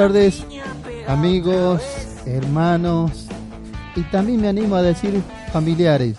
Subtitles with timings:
[0.00, 0.42] tardes,
[1.08, 1.82] amigos,
[2.24, 3.26] hermanos
[3.94, 5.20] y también me animo a decir
[5.52, 6.16] familiares,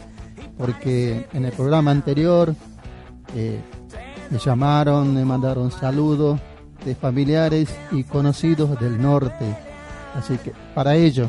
[0.56, 2.54] porque en el programa anterior
[3.36, 3.59] eh,
[4.30, 6.40] me llamaron, me mandaron saludos
[6.86, 9.58] de familiares y conocidos del norte.
[10.14, 11.28] Así que para ello,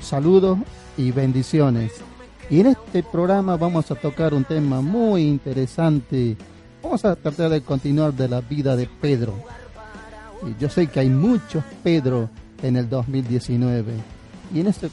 [0.00, 0.58] saludos
[0.96, 1.92] y bendiciones.
[2.48, 6.38] Y en este programa vamos a tocar un tema muy interesante.
[6.82, 9.34] Vamos a tratar de continuar de la vida de Pedro.
[10.58, 12.28] Yo sé que hay muchos Pedro
[12.62, 13.94] en el 2019.
[14.54, 14.90] Y en este,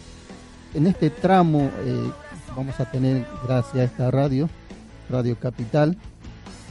[0.74, 2.12] en este tramo eh,
[2.56, 4.50] vamos a tener, gracias a esta radio,
[5.10, 5.98] Radio Capital,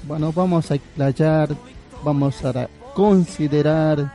[0.07, 1.55] bueno, vamos a explayar,
[2.03, 4.15] vamos a considerar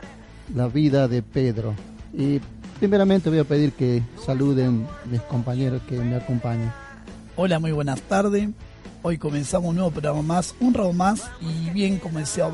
[0.54, 1.74] la vida de Pedro.
[2.12, 2.40] Y
[2.78, 6.72] primeramente voy a pedir que saluden mis compañeros que me acompañan.
[7.36, 8.48] Hola, muy buenas tardes.
[9.02, 11.30] Hoy comenzamos un nuevo programa más, un rabo más.
[11.40, 12.46] Y bien, como decía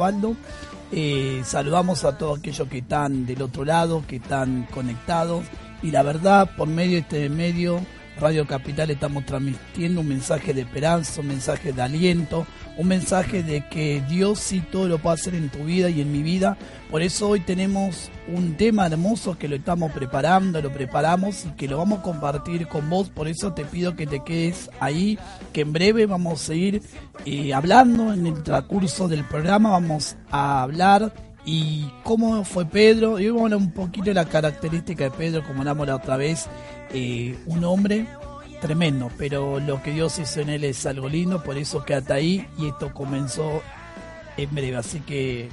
[0.92, 5.44] eh, saludamos a todos aquellos que están del otro lado, que están conectados.
[5.82, 7.80] Y la verdad, por medio de este medio,
[8.20, 12.46] Radio Capital, estamos transmitiendo un mensaje de esperanza, un mensaje de aliento,
[12.76, 16.12] un mensaje de que Dios sí todo lo puede hacer en tu vida y en
[16.12, 16.56] mi vida.
[16.90, 21.68] Por eso hoy tenemos un tema hermoso que lo estamos preparando, lo preparamos y que
[21.68, 23.08] lo vamos a compartir con vos.
[23.08, 25.18] Por eso te pido que te quedes ahí,
[25.52, 26.82] que en breve vamos a ir
[27.24, 31.12] eh, hablando en el transcurso del programa, vamos a hablar
[31.44, 33.18] y cómo fue Pedro.
[33.18, 36.16] Y vamos a hablar un poquito de la característica de Pedro, como hablamos la otra
[36.16, 36.46] vez,
[36.92, 38.06] eh, un hombre
[38.60, 42.46] tremendo, pero lo que Dios hizo en él es algo lindo, por eso quédate ahí
[42.56, 43.60] y esto comenzó
[44.36, 45.48] en breve, así que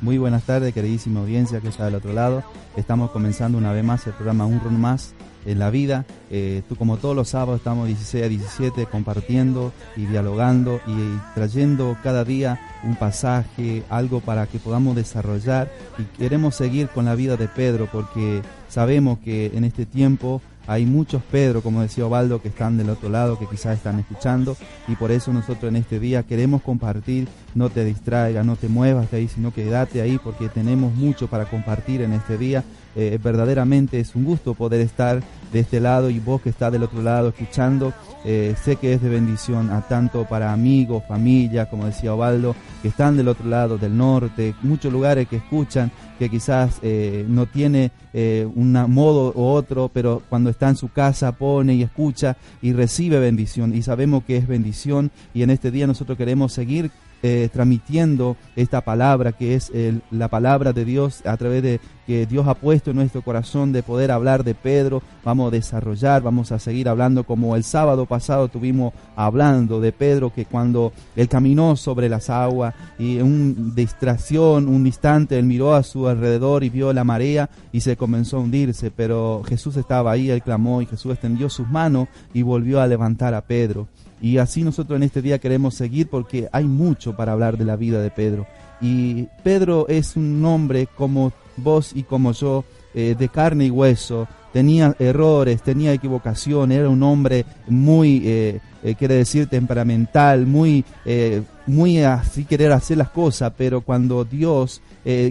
[0.00, 2.42] Muy buenas tardes, queridísima audiencia que está del otro lado.
[2.76, 5.14] Estamos comenzando una vez más el programa Un Run Más
[5.46, 6.04] en la vida.
[6.30, 11.96] Eh, tú, como todos los sábados, estamos 16 a 17 compartiendo y dialogando y trayendo
[12.02, 15.70] cada día un pasaje, algo para que podamos desarrollar.
[15.98, 20.86] Y queremos seguir con la vida de Pedro porque sabemos que en este tiempo hay
[20.86, 24.94] muchos Pedro, como decía Ovaldo, que están del otro lado, que quizás están escuchando, y
[24.94, 29.18] por eso nosotros en este día queremos compartir, no te distraigas, no te muevas de
[29.18, 32.64] ahí, sino quédate ahí, porque tenemos mucho para compartir en este día.
[32.94, 35.22] Eh, verdaderamente es un gusto poder estar
[35.52, 37.92] de este lado y vos que estás del otro lado escuchando,
[38.24, 42.88] eh, sé que es de bendición a tanto para amigos, familia, como decía Ovaldo, que
[42.88, 47.90] están del otro lado, del norte, muchos lugares que escuchan, que quizás eh, no tiene
[48.12, 52.72] eh, un modo u otro, pero cuando está en su casa pone y escucha y
[52.72, 53.74] recibe bendición.
[53.74, 56.90] Y sabemos que es bendición y en este día nosotros queremos seguir
[57.22, 62.26] eh, transmitiendo esta palabra que es el- la palabra de Dios a través de que
[62.26, 65.02] Dios ha puesto en nuestro corazón de poder hablar de Pedro.
[65.24, 70.32] Vamos a desarrollar, vamos a seguir hablando como el sábado pasado tuvimos hablando de Pedro
[70.34, 75.74] que cuando él caminó sobre las aguas y en una distracción, un instante, él miró
[75.74, 80.10] a su alrededor y vio la marea y se comenzó a hundirse, pero Jesús estaba
[80.10, 83.86] ahí, él clamó y Jesús extendió sus manos y volvió a levantar a Pedro.
[84.22, 87.74] Y así nosotros en este día queremos seguir porque hay mucho para hablar de la
[87.74, 88.46] vida de Pedro.
[88.80, 92.64] Y Pedro es un hombre como vos y como yo,
[92.94, 98.94] eh, de carne y hueso, tenía errores, tenía equivocación, era un hombre muy, eh, eh,
[98.96, 104.82] quiere decir, temperamental, muy, eh, muy así querer hacer las cosas, pero cuando Dios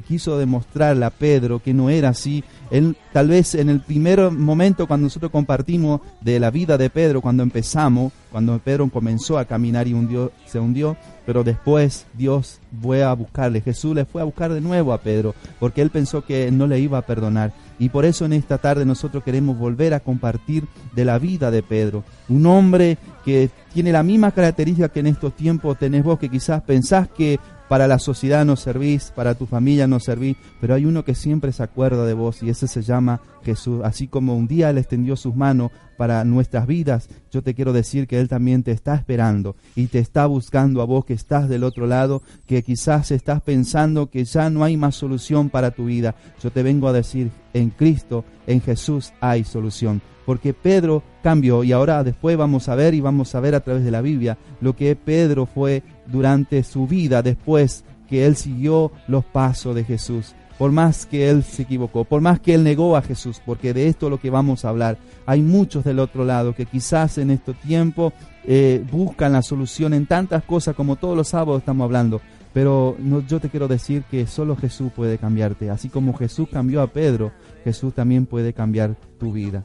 [0.06, 4.86] quiso demostrarle a Pedro que no era así, él, tal vez en el primer momento
[4.86, 9.88] cuando nosotros compartimos de la vida de Pedro, cuando empezamos, cuando Pedro comenzó a caminar
[9.88, 14.52] y hundió, se hundió, pero después Dios fue a buscarle, Jesús le fue a buscar
[14.52, 17.54] de nuevo a Pedro, porque él pensó que no le iba a perdonar.
[17.82, 21.64] Y por eso en esta tarde nosotros queremos volver a compartir de la vida de
[21.64, 26.30] Pedro, un hombre que tiene la misma característica que en estos tiempos tenés vos, que
[26.30, 27.40] quizás pensás que
[27.72, 31.54] para la sociedad no servís, para tu familia no servís, pero hay uno que siempre
[31.54, 33.80] se acuerda de vos y ese se llama Jesús.
[33.86, 38.08] Así como un día Él extendió sus manos para nuestras vidas, yo te quiero decir
[38.08, 41.64] que Él también te está esperando y te está buscando a vos que estás del
[41.64, 46.14] otro lado, que quizás estás pensando que ya no hay más solución para tu vida.
[46.44, 51.72] Yo te vengo a decir, en Cristo, en Jesús hay solución porque Pedro cambió y
[51.72, 54.76] ahora después vamos a ver y vamos a ver a través de la Biblia lo
[54.76, 60.36] que Pedro fue durante su vida después que él siguió los pasos de Jesús.
[60.58, 63.88] Por más que él se equivocó, por más que él negó a Jesús, porque de
[63.88, 64.98] esto es lo que vamos a hablar.
[65.26, 68.14] Hay muchos del otro lado que quizás en este tiempo
[68.44, 72.22] eh, buscan la solución en tantas cosas como todos los sábados estamos hablando.
[72.54, 75.70] Pero no, yo te quiero decir que solo Jesús puede cambiarte.
[75.70, 77.32] Así como Jesús cambió a Pedro,
[77.64, 79.64] Jesús también puede cambiar tu vida.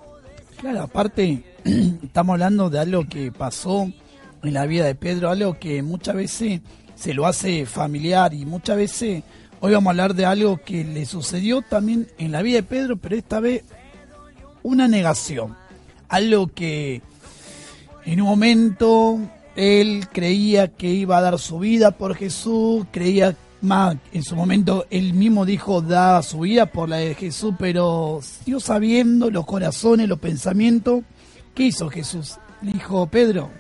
[0.59, 1.43] Claro, aparte,
[2.03, 3.91] estamos hablando de algo que pasó
[4.43, 6.61] en la vida de Pedro, algo que muchas veces
[6.95, 9.23] se lo hace familiar y muchas veces
[9.61, 12.97] hoy vamos a hablar de algo que le sucedió también en la vida de Pedro,
[12.97, 13.65] pero esta vez
[14.63, 15.55] una negación,
[16.09, 17.03] algo que
[18.07, 19.21] en un momento
[19.57, 25.15] él creía que iba a dar su vida por Jesús, creía en su momento él
[25.15, 30.19] mismo dijo da su vida por la de Jesús, pero Dios sabiendo los corazones, los
[30.19, 31.03] pensamientos,
[31.55, 32.37] ¿qué hizo Jesús?
[32.63, 33.51] Le dijo Pedro,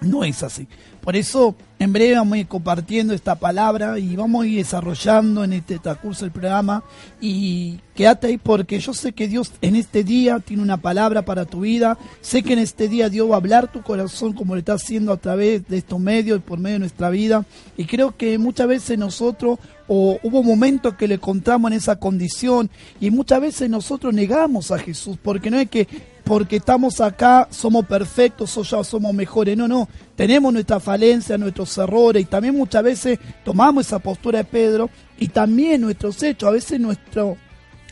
[0.00, 0.68] no es así.
[1.00, 1.54] Por eso,
[1.84, 5.78] en breve vamos a ir compartiendo esta palabra y vamos a ir desarrollando en este
[5.78, 6.82] transcurso del programa.
[7.20, 11.44] Y quédate ahí porque yo sé que Dios en este día tiene una palabra para
[11.44, 11.98] tu vida.
[12.22, 15.12] Sé que en este día Dios va a hablar tu corazón como lo está haciendo
[15.12, 17.44] a través de estos medios y por medio de nuestra vida.
[17.76, 22.70] Y creo que muchas veces nosotros o hubo momentos que le encontramos en esa condición
[22.98, 25.86] y muchas veces nosotros negamos a Jesús porque no es que
[26.24, 29.56] porque estamos acá somos perfectos o ya somos mejores.
[29.56, 29.88] No, no.
[30.16, 35.28] Tenemos nuestra falencia, nuestros errores y también muchas veces tomamos esa postura de Pedro y
[35.28, 37.34] también nuestros hechos, a veces nuestra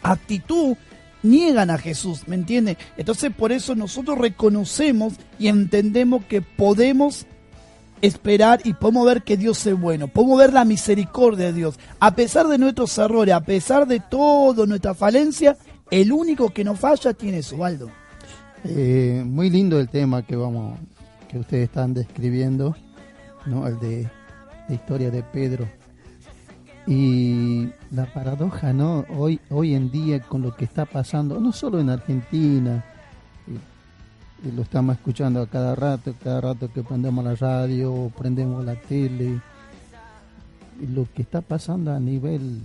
[0.03, 0.77] actitud
[1.23, 2.77] niegan a Jesús, ¿me entiende?
[2.97, 7.27] Entonces por eso nosotros reconocemos y entendemos que podemos
[8.01, 11.79] esperar y podemos ver que Dios es bueno, podemos ver la misericordia de Dios.
[12.01, 15.57] A pesar de nuestros errores, a pesar de todo nuestra falencia,
[15.91, 17.91] el único que nos falla tiene su baldo.
[18.65, 20.79] Eh, muy lindo el tema que vamos
[21.29, 22.77] que ustedes están describiendo,
[23.47, 23.67] ¿no?
[23.67, 24.09] El de
[24.69, 25.67] la historia de Pedro.
[26.87, 29.05] Y la paradoja, ¿no?
[29.17, 32.85] Hoy, hoy en día con lo que está pasando, no solo en Argentina,
[33.49, 38.75] y, lo estamos escuchando a cada rato, cada rato que prendemos la radio, prendemos la
[38.75, 39.41] tele,
[40.81, 42.61] y lo que está pasando a nivel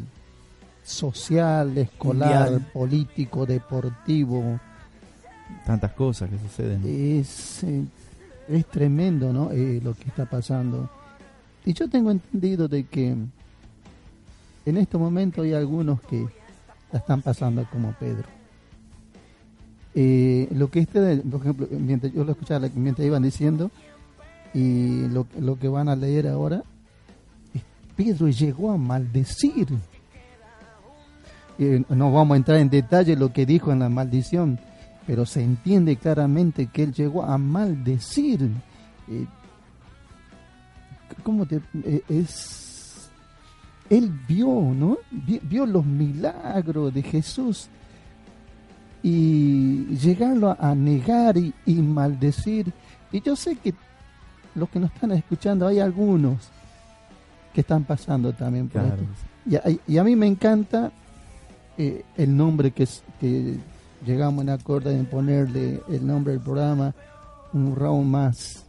[0.84, 4.60] social, escolar, político, deportivo,
[5.66, 6.82] tantas cosas que suceden.
[6.86, 7.84] Es, eh,
[8.48, 9.52] es tremendo, ¿no?
[9.52, 10.90] Eh, lo que está pasando.
[11.66, 13.16] Y yo tengo entendido de que
[14.66, 16.26] en este momento hay algunos que
[16.92, 18.24] la están pasando como Pedro.
[19.94, 23.72] Eh, lo que este, por ejemplo, mientras yo lo escuchaba, mientras iban diciendo,
[24.54, 26.64] y lo, lo que van a leer ahora,
[27.98, 29.68] Pedro llegó a maldecir.
[31.90, 34.60] no vamos a entrar en detalle lo que dijo en la maldición,
[35.08, 38.52] pero se entiende claramente que él llegó a maldecir.
[39.08, 39.26] Eh,
[41.24, 41.62] ¿Cómo te.?
[41.86, 43.10] Eh, es.
[43.90, 44.98] Él vio, ¿no?
[45.10, 47.70] Vio, los milagros de Jesús
[49.02, 52.74] y llegarlo a, negar y, maldecir.
[53.14, 53.74] Y yo sé que
[54.56, 56.50] los que nos están escuchando, hay algunos
[57.54, 59.86] que están pasando también por esto.
[59.88, 60.92] Y a, mí me encanta
[61.78, 62.86] eh, el nombre que,
[63.22, 63.58] que
[64.06, 66.94] llegamos en acuerdo en ponerle el nombre del programa
[67.54, 68.66] un round más.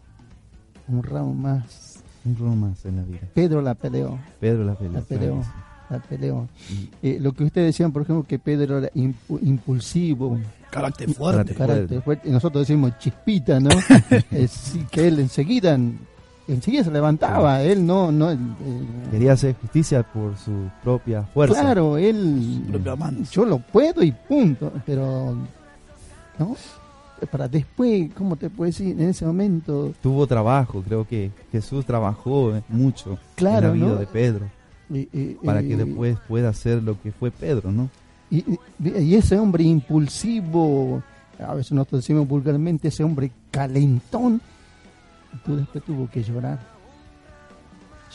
[0.89, 2.03] Un round más.
[2.25, 3.21] Un round más en la vida.
[3.35, 4.19] Pedro la peleó.
[4.41, 4.93] Pedro la peleó.
[4.93, 5.43] La peleó.
[5.91, 6.43] La peleó.
[6.43, 6.85] Mm.
[7.03, 10.39] Eh, lo que ustedes decían, por ejemplo, que Pedro era impulsivo.
[10.71, 11.55] Carácter fuerte.
[11.55, 12.29] Carácter fuerte.
[12.29, 13.71] Y nosotros decimos chispita, ¿no?
[14.31, 15.79] es, que él enseguida
[16.49, 18.11] enseguida se levantaba, él no...
[18.11, 18.37] no
[19.11, 21.61] Quería hacer justicia por su propia fuerza.
[21.61, 22.65] Claro, él...
[23.31, 25.37] Yo lo puedo y punto, pero...
[26.39, 26.57] ¿No?
[27.31, 29.01] Para después, ¿cómo te puedo decir?
[29.01, 29.93] En ese momento...
[30.03, 34.47] Tuvo trabajo, creo que Jesús trabajó mucho claro, en la vida de Pedro.
[35.45, 37.91] para que después pueda ser lo que fue Pedro, ¿no?
[38.31, 38.45] Y,
[38.85, 41.03] y, ese hombre impulsivo,
[41.39, 44.41] a veces nosotros decimos vulgarmente, ese hombre calentón,
[45.45, 46.59] tú después tuvo que llorar.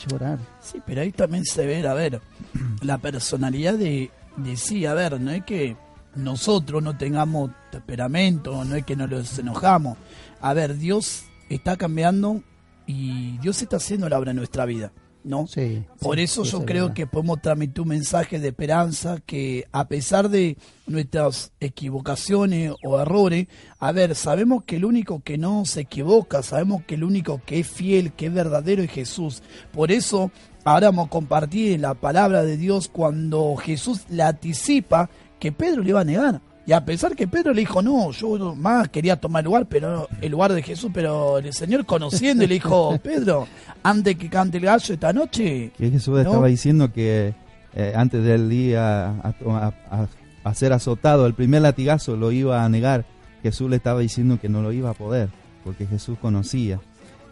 [0.08, 0.38] Llorar.
[0.60, 2.20] Sí, pero ahí también se ve, a ver,
[2.82, 5.76] la personalidad de, de sí, a ver, no es que
[6.16, 9.96] nosotros no tengamos temperamento, no es que nos enojamos.
[10.40, 12.42] A ver, Dios está cambiando
[12.86, 14.92] y Dios está haciendo la obra en nuestra vida.
[15.24, 15.46] ¿No?
[15.46, 16.94] Sí, Por sí, eso sí, yo es creo verdad.
[16.94, 23.46] que podemos transmitir un mensaje de esperanza que a pesar de nuestras equivocaciones o errores,
[23.78, 27.60] a ver, sabemos que el único que no se equivoca, sabemos que el único que
[27.60, 29.42] es fiel, que es verdadero es Jesús.
[29.72, 30.30] Por eso
[30.64, 35.90] ahora vamos a compartir la palabra de Dios cuando Jesús le anticipa que Pedro le
[35.90, 36.40] iba a negar.
[36.66, 40.08] Y a pesar que Pedro le dijo, no, yo más quería tomar el lugar, pero
[40.22, 43.46] el lugar de Jesús, pero el Señor conociendo y le dijo, Pedro,
[43.82, 46.20] antes que cante el gallo esta noche, Que Jesús ¿No?
[46.20, 47.34] estaba diciendo que
[47.74, 50.08] eh, antes del día a, a- a-
[50.44, 53.04] a ser azotado, el primer latigazo lo iba a negar.
[53.42, 55.28] Jesús le estaba diciendo que no lo iba a poder,
[55.64, 56.80] porque Jesús conocía,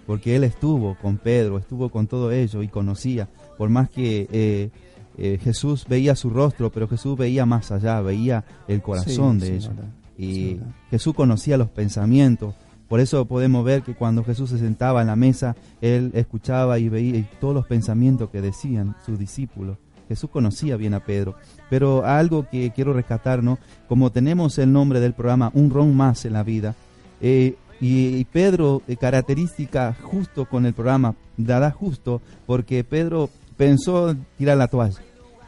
[0.07, 3.29] porque él estuvo con Pedro, estuvo con todo ello y conocía.
[3.57, 4.71] Por más que eh,
[5.19, 9.47] eh, Jesús veía su rostro, pero Jesús veía más allá, veía el corazón Sí, de
[9.47, 9.77] sí, ellos.
[9.77, 9.91] verdad.
[10.19, 10.61] Y Sí.
[10.91, 12.55] Jesús conocía los pensamientos.
[12.89, 16.89] Por eso podemos ver que cuando Jesús se sentaba en la mesa, él escuchaba y
[16.89, 19.79] veía todos los pensamientos que decían sus discípulos.
[20.09, 21.37] Jesús conocía bien a Pedro.
[21.71, 23.59] Pero algo que quiero rescatar, ¿no?
[23.89, 26.75] Como tenemos el nombre del programa Un Ron Más en la vida,
[27.23, 33.31] eh, y, y Pedro, eh, característica justo con el programa, dará justo, porque Pedro
[33.67, 34.99] pensó tirar la toalla.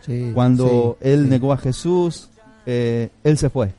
[0.04, 1.30] Sí, Cuando sí, él sí.
[1.30, 2.28] negó a Jesús,
[2.66, 3.73] eh, él se fue.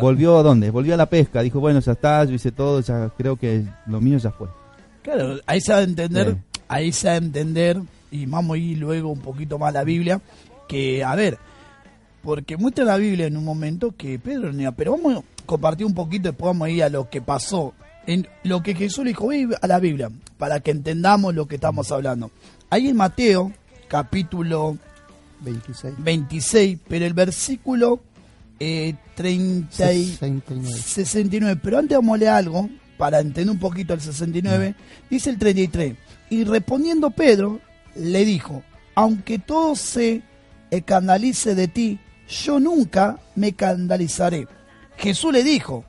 [0.00, 0.70] ¿Volvió a dónde?
[0.70, 1.42] Volvió a la pesca.
[1.42, 4.48] Dijo, bueno, ya está, yo hice todo, ya creo que lo mío ya fue.
[5.02, 6.60] Claro, ahí se va a entender, Sí.
[6.68, 7.78] ahí se va a entender,
[8.10, 10.20] y vamos a ir luego un poquito más a la Biblia,
[10.68, 11.36] que, a ver,
[12.22, 15.92] porque muestra la Biblia en un momento que Pedro niega, pero vamos a compartir un
[15.94, 17.74] poquito, después vamos a ir a lo que pasó,
[18.06, 21.56] en lo que Jesús le dijo, ve a la Biblia, para que entendamos lo que
[21.56, 22.30] estamos hablando.
[22.70, 23.52] Ahí en Mateo,
[23.98, 24.76] capítulo
[25.42, 25.94] 26.
[25.98, 28.00] 26, pero el versículo
[28.58, 30.72] eh, 30 y- 69.
[30.76, 31.60] 69.
[31.62, 34.74] Pero antes vamos a leer algo, para entender un poquito el 69.
[35.08, 35.94] Dice el 33.
[36.30, 37.60] Y respondiendo Pedro,
[37.94, 38.64] le dijo,
[38.96, 40.22] aunque todo se
[40.72, 44.48] escandalice de ti, yo nunca me escandalizaré.
[44.96, 45.84] Jesús le dijo,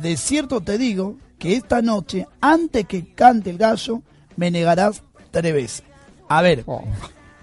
[0.00, 4.00] de cierto te digo que esta noche, antes que cante el gallo,
[4.36, 5.82] me negarás tres veces.
[6.28, 6.84] A ver, Oh,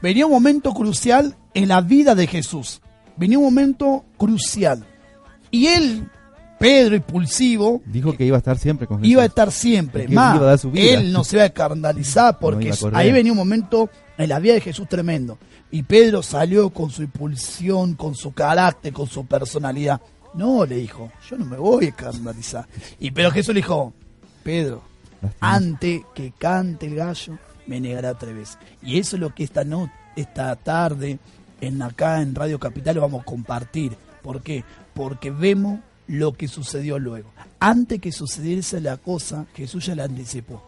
[0.02, 2.82] venía un momento crucial en la vida de Jesús.
[3.18, 4.86] Venía un momento crucial.
[5.52, 6.10] Y él,
[6.60, 9.12] Pedro impulsivo, Dijo que iba a estar siempre con Jesús.
[9.12, 10.08] iba a estar siempre.
[10.08, 11.00] Más, iba a dar su vida.
[11.00, 14.54] él no se iba a escandalizar porque a ahí venía un momento en la vida
[14.54, 15.38] de Jesús tremendo.
[15.72, 20.02] Y Pedro salió con su impulsión, con su carácter, con su personalidad.
[20.34, 22.68] No, le dijo, yo no me voy a escandalizar.
[23.00, 23.94] Y pero Jesús le dijo,
[24.44, 24.82] Pedro,
[25.40, 27.38] antes que cante el gallo,
[27.68, 28.58] me negará tres veces.
[28.82, 31.20] Y eso es lo que esta, no, esta tarde,
[31.62, 33.96] en acá en Radio Capital, lo vamos a compartir.
[34.22, 34.64] ¿Por qué?
[34.94, 37.30] Porque vemos lo que sucedió luego.
[37.60, 40.64] Antes que sucediese la cosa, Jesús ya la anticipó.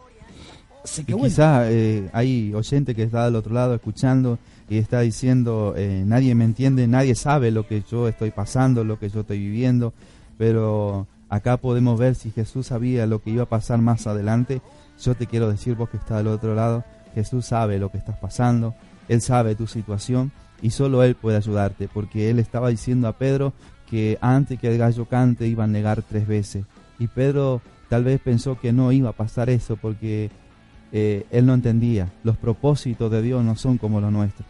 [0.84, 4.40] Así que Y bueno, quizá eh, hay oyente que está del otro lado escuchando
[4.70, 9.00] y está diciendo, eh, nadie me entiende, nadie sabe lo que yo estoy pasando, lo
[9.00, 9.94] que yo estoy viviendo,
[10.38, 14.62] pero acá podemos ver si Jesús sabía lo que iba a pasar más adelante.
[15.02, 18.18] Yo te quiero decir, vos que estás del otro lado, Jesús sabe lo que estás
[18.18, 18.76] pasando,
[19.08, 23.54] Él sabe tu situación y solo Él puede ayudarte, porque Él estaba diciendo a Pedro
[23.90, 26.66] que antes que el gallo cante iba a negar tres veces.
[27.00, 30.30] Y Pedro tal vez pensó que no iba a pasar eso porque
[30.92, 32.12] eh, él no entendía.
[32.24, 34.48] Los propósitos de Dios no son como los nuestros.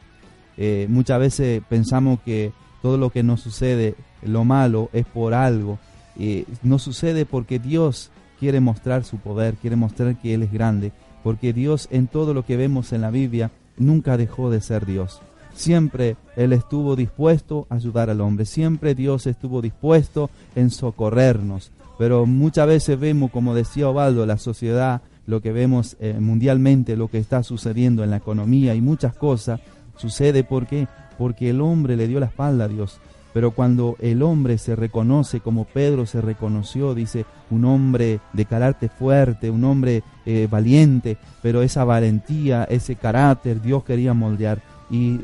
[0.58, 2.52] Eh, muchas veces pensamos que
[2.82, 5.80] todo lo que nos sucede, lo malo, es por algo.
[6.18, 10.92] Eh, no sucede porque Dios quiere mostrar su poder, quiere mostrar que Él es grande.
[11.24, 15.22] Porque Dios en todo lo que vemos en la Biblia nunca dejó de ser Dios.
[15.54, 18.46] Siempre Él estuvo dispuesto a ayudar al hombre.
[18.46, 21.72] Siempre Dios estuvo dispuesto en socorrernos.
[21.98, 27.10] Pero muchas veces vemos, como decía Ovaldo, la sociedad, lo que vemos eh, mundialmente, lo
[27.10, 29.60] que está sucediendo en la economía y muchas cosas,
[29.98, 33.00] sucede porque porque el hombre le dio la espalda a Dios.
[33.38, 38.90] Pero cuando el hombre se reconoce como Pedro se reconoció, dice, un hombre de carácter
[38.90, 44.64] fuerte, un hombre eh, valiente, pero esa valentía, ese carácter, Dios quería moldear.
[44.90, 45.20] Y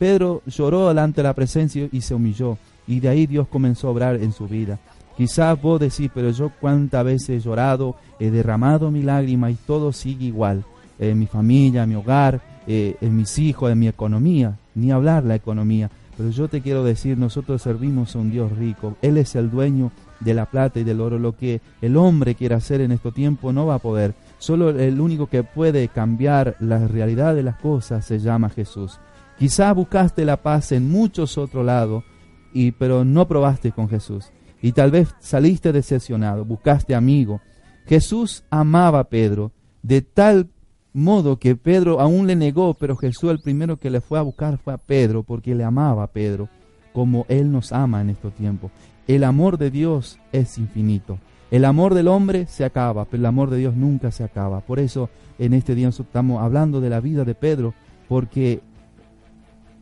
[0.00, 2.58] Pedro lloró delante de la presencia y se humilló.
[2.88, 4.80] Y de ahí Dios comenzó a obrar en su vida.
[5.16, 9.92] Quizás vos decís, pero yo cuántas veces he llorado, he derramado mi lágrima y todo
[9.92, 10.64] sigue igual.
[10.98, 15.22] En mi familia, en mi hogar, eh, en mis hijos, en mi economía, ni hablar
[15.22, 15.88] la economía.
[16.16, 18.96] Pero yo te quiero decir, nosotros servimos a un Dios rico.
[19.02, 19.90] Él es el dueño
[20.20, 21.18] de la plata y del oro.
[21.18, 24.14] Lo que el hombre quiera hacer en este tiempo no va a poder.
[24.38, 29.00] Solo el único que puede cambiar la realidad de las cosas se llama Jesús.
[29.38, 32.04] Quizás buscaste la paz en muchos otros lados
[32.52, 34.30] y pero no probaste con Jesús.
[34.62, 37.40] Y tal vez saliste decepcionado, buscaste amigo.
[37.86, 39.52] Jesús amaba a Pedro
[39.82, 40.48] de tal
[40.94, 44.56] modo que Pedro aún le negó, pero Jesús el primero que le fue a buscar
[44.58, 46.48] fue a Pedro porque le amaba a Pedro
[46.94, 48.70] como Él nos ama en estos tiempos.
[49.06, 51.18] El amor de Dios es infinito.
[51.50, 54.60] El amor del hombre se acaba, pero el amor de Dios nunca se acaba.
[54.60, 57.74] Por eso en este día estamos hablando de la vida de Pedro,
[58.08, 58.60] porque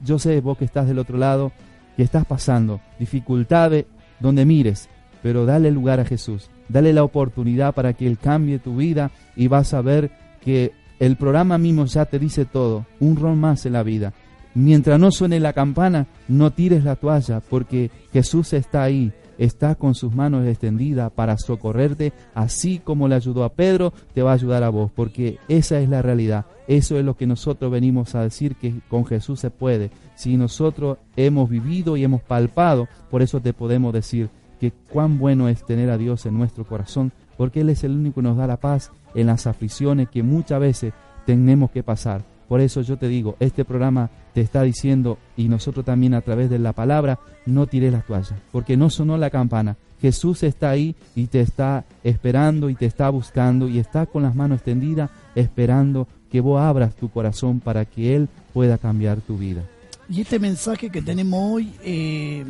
[0.03, 1.53] yo sé, vos que estás del otro lado,
[1.97, 3.85] que estás pasando dificultades
[4.19, 4.89] donde mires,
[5.23, 9.49] pero dale lugar a Jesús, dale la oportunidad para que Él cambie tu vida y
[9.49, 13.73] vas a ver que el programa mismo ya te dice todo, un rol más en
[13.73, 14.13] la vida.
[14.55, 19.97] Mientras no suene la campana, no tires la toalla, porque Jesús está ahí, está con
[19.97, 24.63] sus manos extendidas para socorrerte, así como le ayudó a Pedro, te va a ayudar
[24.63, 26.47] a vos, porque esa es la realidad.
[26.69, 29.91] Eso es lo que nosotros venimos a decir que con Jesús se puede.
[30.15, 34.31] Si nosotros hemos vivido y hemos palpado, por eso te podemos decir
[34.61, 37.11] que cuán bueno es tener a Dios en nuestro corazón,
[37.43, 40.61] porque Él es el único que nos da la paz en las aflicciones que muchas
[40.61, 40.93] veces
[41.27, 42.23] tenemos que pasar.
[42.47, 46.51] Por eso yo te digo, este programa te está diciendo, y nosotros también a través
[46.51, 49.77] de la palabra, no tires la toalla, porque no sonó la campana.
[50.01, 54.37] Jesús está ahí y te está esperando y te está buscando y está con las
[54.37, 59.65] manos extendidas esperando que vos abras tu corazón para que Él pueda cambiar tu vida.
[60.09, 62.45] Y este mensaje que tenemos hoy eh,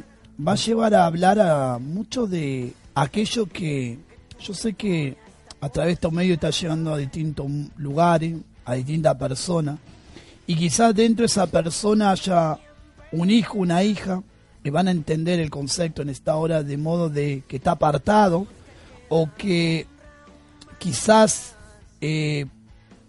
[0.47, 4.12] va a llevar a hablar a mucho de aquello que
[4.43, 5.17] yo sé que
[5.61, 7.47] a través de estos medios está llegando a distintos
[7.77, 8.35] lugares,
[8.65, 9.79] a distintas personas,
[10.47, 12.59] y quizás dentro de esa persona haya
[13.13, 14.23] un hijo, una hija,
[14.63, 18.47] que van a entender el concepto en esta hora de modo de que está apartado,
[19.09, 19.87] o que
[20.79, 21.55] quizás
[22.01, 22.47] eh,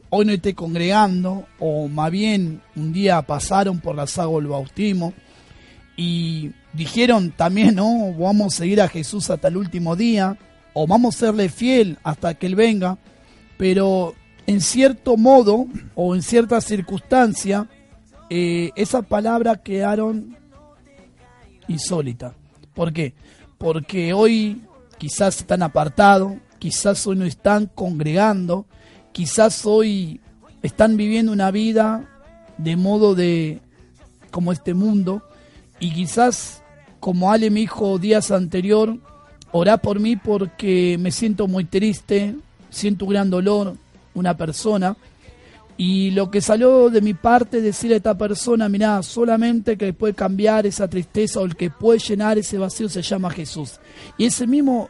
[0.09, 5.13] hoy no esté congregando, o más bien un día pasaron por la saga del bautismo,
[5.95, 10.37] y dijeron también, no, vamos a seguir a Jesús hasta el último día,
[10.73, 12.97] o vamos a serle fiel hasta que Él venga,
[13.57, 14.15] pero
[14.47, 17.67] en cierto modo o en cierta circunstancia,
[18.29, 20.37] eh, esas palabras quedaron
[21.67, 22.33] insólitas.
[22.73, 23.13] ¿Por qué?
[23.57, 24.63] Porque hoy
[24.97, 28.65] quizás están apartados, quizás hoy no están congregando,
[29.11, 30.19] quizás hoy
[30.61, 32.09] están viviendo una vida
[32.57, 33.61] de modo de
[34.31, 35.21] como este mundo
[35.79, 36.63] y quizás
[36.99, 38.97] como Ale me dijo días anterior,
[39.53, 42.35] orá por mí porque me siento muy triste,
[42.69, 43.75] siento un gran dolor,
[44.13, 44.97] una persona.
[45.77, 50.13] Y lo que salió de mi parte decirle a esta persona, mira, solamente que puede
[50.13, 53.79] cambiar esa tristeza o el que puede llenar ese vacío se llama Jesús.
[54.17, 54.89] Y ese mismo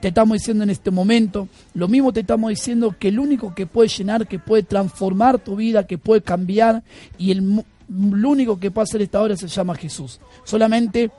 [0.00, 3.66] te estamos diciendo en este momento, lo mismo te estamos diciendo que el único que
[3.66, 6.82] puede llenar, que puede transformar tu vida, que puede cambiar,
[7.18, 10.18] y el, único que puede hacer esta hora se llama Jesús.
[10.44, 11.10] Solamente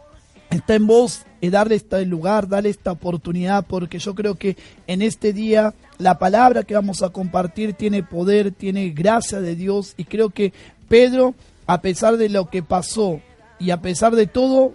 [0.49, 4.55] está en vos eh, darle este lugar, darle esta oportunidad, porque yo creo que
[4.87, 9.93] en este día la palabra que vamos a compartir tiene poder, tiene gracia de Dios
[9.97, 10.53] y creo que
[10.87, 11.35] Pedro,
[11.67, 13.19] a pesar de lo que pasó
[13.59, 14.73] y a pesar de todo,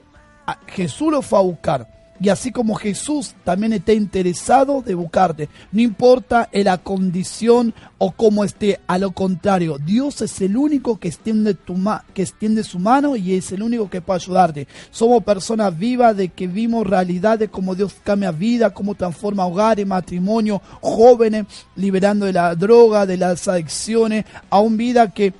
[0.66, 1.97] Jesús lo fue a buscar.
[2.20, 8.44] Y así como Jesús también está interesado de buscarte, no importa la condición o cómo
[8.44, 11.76] esté, a lo contrario, Dios es el único que extiende, tu
[12.14, 14.68] que extiende su mano y es el único que puede ayudarte.
[14.90, 19.86] Somos personas vivas de que vimos realidad de cómo Dios cambia vida, cómo transforma hogares,
[19.86, 25.32] matrimonio, jóvenes, liberando de la droga, de las adicciones, a un vida que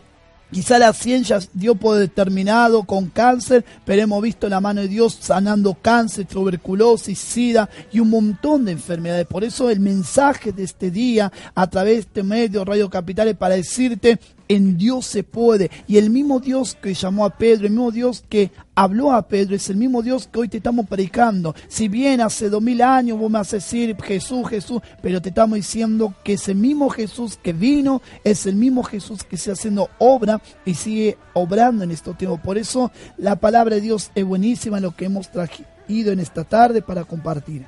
[0.51, 5.19] Quizá la ciencia dio por determinado con cáncer, pero hemos visto la mano de Dios
[5.21, 9.27] sanando cáncer, tuberculosis, sida y un montón de enfermedades.
[9.27, 13.37] Por eso el mensaje de este día a través de este medio Radio Capital es
[13.37, 15.71] para decirte en Dios se puede.
[15.87, 19.55] Y el mismo Dios que llamó a Pedro, el mismo Dios que habló a Pedro,
[19.55, 21.55] es el mismo Dios que hoy te estamos predicando.
[21.69, 25.57] Si bien hace dos mil años vos me a decir Jesús, Jesús, pero te estamos
[25.57, 30.41] diciendo que ese mismo Jesús que vino es el mismo Jesús que sigue haciendo obra
[30.65, 32.41] y sigue obrando en estos tiempos.
[32.41, 36.83] Por eso la palabra de Dios es buenísima, lo que hemos traído en esta tarde
[36.83, 37.67] para compartir.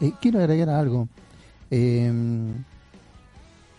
[0.00, 1.08] Eh, quiero agregar algo.
[1.70, 2.12] Eh,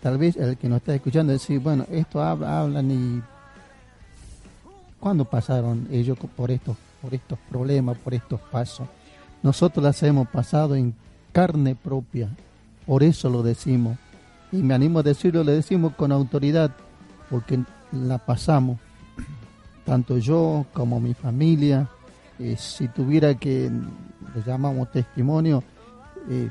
[0.03, 3.21] tal vez el que nos está escuchando decir, bueno, esto habla, hablan y
[4.99, 8.85] ¿cuándo pasaron ellos por estos, por estos problemas, por estos pasos?
[9.41, 10.93] Nosotros las hemos pasado en
[11.31, 12.27] carne propia,
[12.85, 13.97] por eso lo decimos.
[14.51, 16.71] Y me animo a decirlo, le decimos con autoridad,
[17.29, 17.63] porque
[17.93, 18.79] la pasamos,
[19.85, 21.87] tanto yo como mi familia.
[22.39, 23.71] Eh, si tuviera que,
[24.35, 25.63] le llamamos testimonio,
[26.29, 26.49] eh,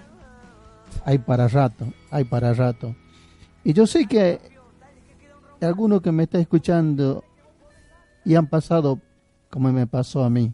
[1.04, 2.94] hay para rato, hay para rato.
[3.64, 4.40] Y yo sé que
[5.60, 7.24] alguno que me está escuchando
[8.24, 9.00] y han pasado
[9.50, 10.52] como me pasó a mí,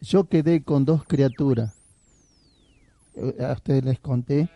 [0.00, 1.74] yo quedé con dos criaturas.
[3.14, 4.48] Eh, A ustedes les conté.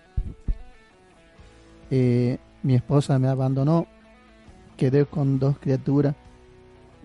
[1.90, 3.86] Eh, mi esposa me abandonó.
[4.76, 6.16] Quedé con dos criaturas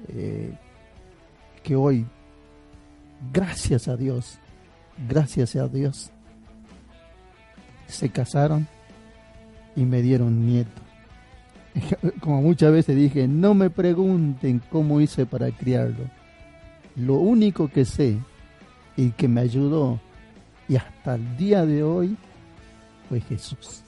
[0.07, 0.57] eh,
[1.61, 2.07] que hoy,
[3.31, 4.39] gracias a Dios,
[5.07, 6.09] gracias a Dios,
[7.87, 8.67] se casaron
[9.79, 10.81] y me dieron nieto.
[12.19, 16.03] Como muchas veces dije, no me pregunten cómo hice para criarlo.
[16.97, 18.17] Lo único que sé
[18.97, 20.01] y que me ayudó
[20.67, 22.17] y hasta el día de hoy
[23.07, 23.83] fue Jesús.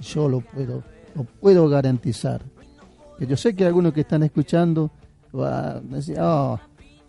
[0.00, 0.82] Yo lo puedo,
[1.14, 2.40] lo puedo garantizar.
[3.18, 4.90] Yo sé que algunos que están escuchando
[5.38, 6.58] va a decir, oh,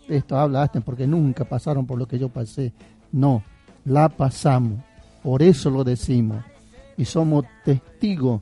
[0.06, 2.74] esto hablaste porque nunca pasaron por lo que yo pasé.
[3.10, 3.42] No,
[3.86, 4.80] la pasamos.
[5.22, 6.44] Por eso lo decimos.
[6.96, 8.40] Y somos testigos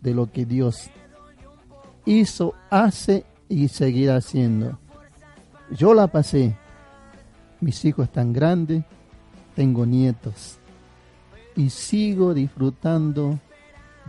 [0.00, 0.90] de lo que Dios
[2.04, 4.78] hizo, hace y seguirá haciendo.
[5.70, 6.56] Yo la pasé.
[7.60, 8.84] Mis hijos están grandes,
[9.54, 10.58] tengo nietos.
[11.54, 13.38] Y sigo disfrutando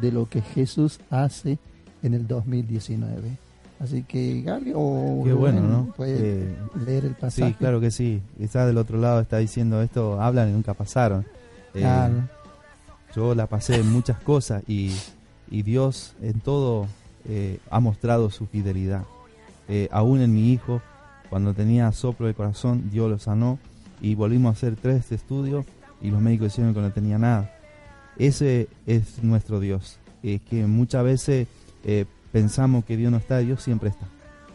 [0.01, 1.59] de lo que Jesús hace
[2.01, 3.37] en el 2019.
[3.79, 5.93] Así que Gaby o Qué bueno, ¿no?
[5.93, 7.51] puede Eh, leer el pasaje.
[7.51, 8.21] Sí, claro que sí.
[8.39, 11.25] Está del otro lado, está diciendo esto, hablan y nunca pasaron.
[11.73, 12.13] Eh, Claro.
[13.15, 14.91] Yo la pasé en muchas cosas y,
[15.49, 16.87] y Dios en todo
[17.25, 19.03] eh, ha mostrado su fidelidad.
[19.67, 20.81] Eh, aún en mi hijo,
[21.29, 23.59] cuando tenía soplo de corazón, Dios lo sanó
[24.01, 25.65] y volvimos a hacer tres estudios
[26.01, 27.55] y los médicos dijeron que no tenía nada.
[28.17, 29.99] Ese es nuestro Dios.
[30.21, 31.47] Es que muchas veces
[31.83, 34.05] eh, pensamos que Dios no está, Dios siempre está.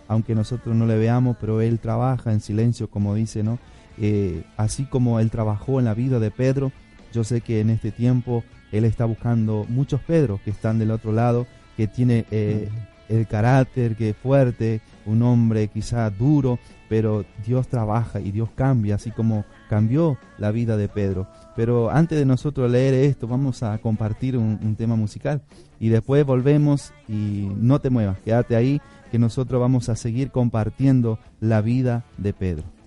[0.09, 3.59] Aunque nosotros no le veamos, pero Él trabaja en silencio, como dice, ¿no?
[3.99, 6.73] Eh, así como Él trabajó en la vida de Pedro,
[7.13, 11.13] yo sé que en este tiempo Él está buscando muchos Pedros que están del otro
[11.13, 12.69] lado, que tiene eh,
[13.09, 18.97] el carácter que es fuerte, un hombre quizá duro, pero Dios trabaja y Dios cambia,
[18.97, 21.27] así como cambió la vida de Pedro.
[21.57, 25.43] Pero antes de nosotros leer esto, vamos a compartir un, un tema musical
[25.81, 31.19] y después volvemos y no te muevas, quédate ahí, que nosotros vamos a seguir compartiendo
[31.41, 32.78] la vida de Pedro.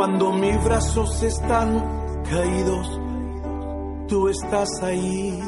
[0.00, 3.00] Cuando mis brazos están caídos,
[4.08, 5.38] tú estás ahí.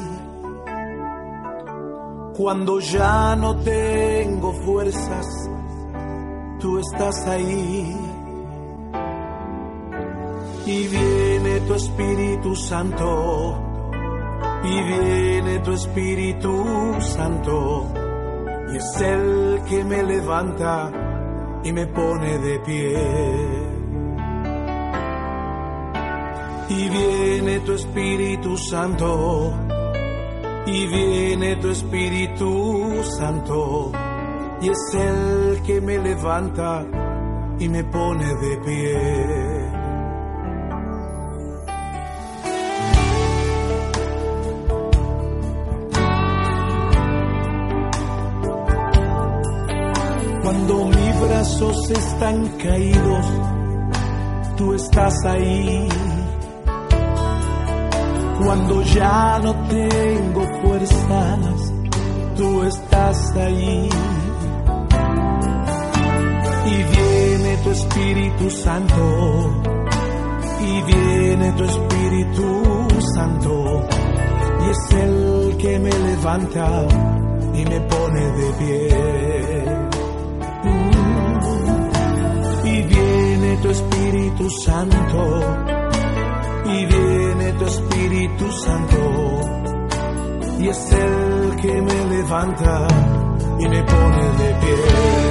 [2.37, 5.49] Cuando ya no tengo fuerzas,
[6.59, 7.97] tú estás ahí.
[10.67, 13.59] Y viene tu Espíritu Santo,
[14.63, 16.63] y viene tu Espíritu
[16.99, 17.87] Santo,
[18.71, 20.91] y es el que me levanta
[21.63, 23.62] y me pone de pie.
[26.69, 29.53] Y viene tu Espíritu Santo,
[30.65, 33.91] y viene tu Espíritu Santo,
[34.61, 36.85] y es el que me levanta
[37.59, 39.63] y me pone de pie.
[50.41, 53.25] Cuando mis brazos están caídos,
[54.57, 55.87] tú estás ahí
[58.43, 61.73] cuando ya no tengo fuerzas,
[62.35, 63.89] tú estás ahí.
[66.65, 69.61] Y viene tu Espíritu Santo,
[70.61, 73.87] y viene tu Espíritu Santo,
[74.65, 76.87] y es el que me levanta
[77.53, 78.89] y me pone de pie.
[80.63, 81.03] Mm.
[82.67, 85.72] Y viene tu Espíritu Santo
[86.73, 89.41] y viene tu Espíritu Santo
[90.59, 92.87] y es el que me levanta
[93.59, 95.22] y me pone de pie.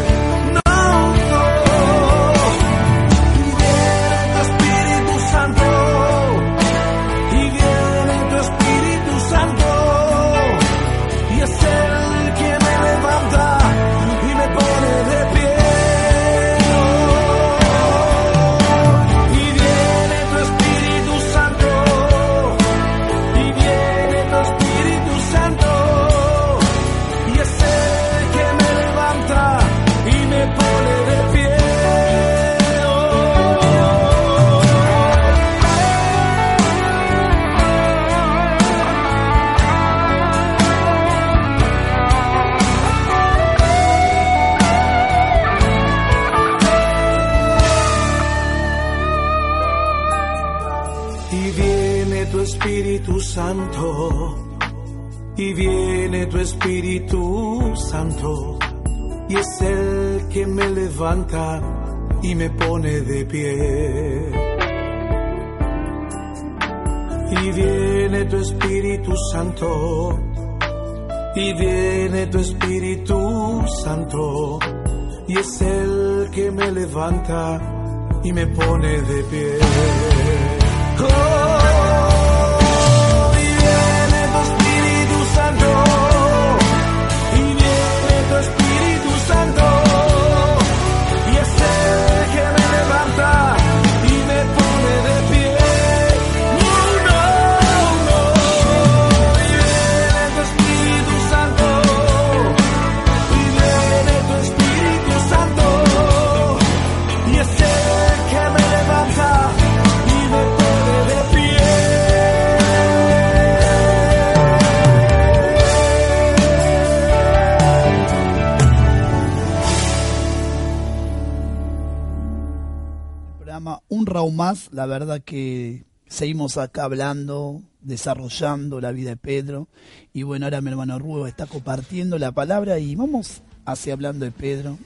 [123.89, 129.69] Un más, la verdad que seguimos acá hablando, desarrollando la vida de Pedro.
[130.13, 134.31] Y bueno, ahora mi hermano Rubio está compartiendo la palabra y vamos hacia hablando de
[134.31, 134.79] Pedro.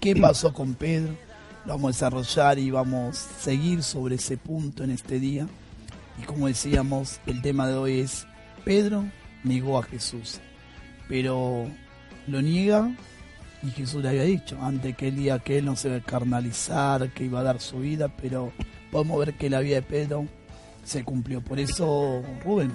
[0.00, 1.14] ¿Qué pasó con Pedro?
[1.64, 5.46] Lo vamos a desarrollar y vamos a seguir sobre ese punto en este día.
[6.20, 8.26] Y como decíamos, el tema de hoy es
[8.64, 9.04] Pedro
[9.42, 10.40] negó a Jesús,
[11.08, 11.66] pero
[12.26, 12.94] lo niega
[13.64, 16.00] y Jesús le había dicho antes que el día que él no se iba a
[16.00, 18.52] carnalizar, que iba a dar su vida, pero
[18.90, 20.26] podemos ver que la vida de Pedro
[20.84, 21.40] se cumplió.
[21.40, 22.72] Por eso, Rubén.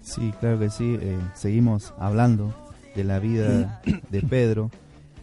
[0.00, 0.96] Sí, claro que sí.
[1.00, 2.54] Eh, seguimos hablando
[2.94, 4.70] de la vida de Pedro,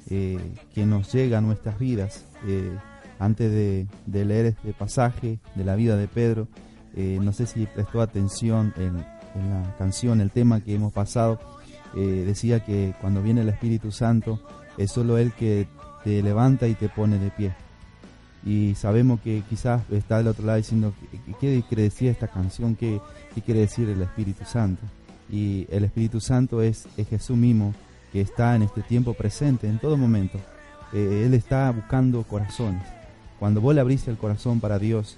[0.09, 0.37] eh,
[0.73, 2.25] que nos llega a nuestras vidas.
[2.45, 2.77] Eh,
[3.17, 3.87] antes de,
[4.25, 6.49] leer este pasaje de la vida de Pedro,
[6.95, 8.97] no sé si prestó atención en,
[9.35, 11.39] en, la canción, el tema que hemos pasado,
[11.93, 14.39] decía que cuando viene el Espíritu Santo,
[14.77, 15.67] es solo Él que
[16.03, 17.53] te levanta y te pone de pie.
[18.45, 20.93] Y sabemos que quizás está del otro lado diciendo,
[21.41, 22.75] ¿qué, quiere decir esta canción?
[22.75, 23.01] ¿Qué,
[23.43, 24.83] quiere decir el Espíritu Santo?
[25.31, 27.73] Y el Espíritu Santo es, Jesús mismo
[28.13, 30.37] que está en este tiempo presente, en todo momento.
[30.93, 32.83] Eh, él está buscando corazones.
[33.39, 35.17] Cuando vos le abrís el corazón para Dios,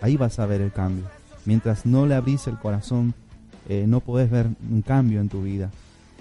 [0.00, 1.04] ahí vas a ver el cambio.
[1.44, 3.12] Mientras no le abrís el corazón,
[3.68, 5.70] eh, no podés ver un cambio en tu vida.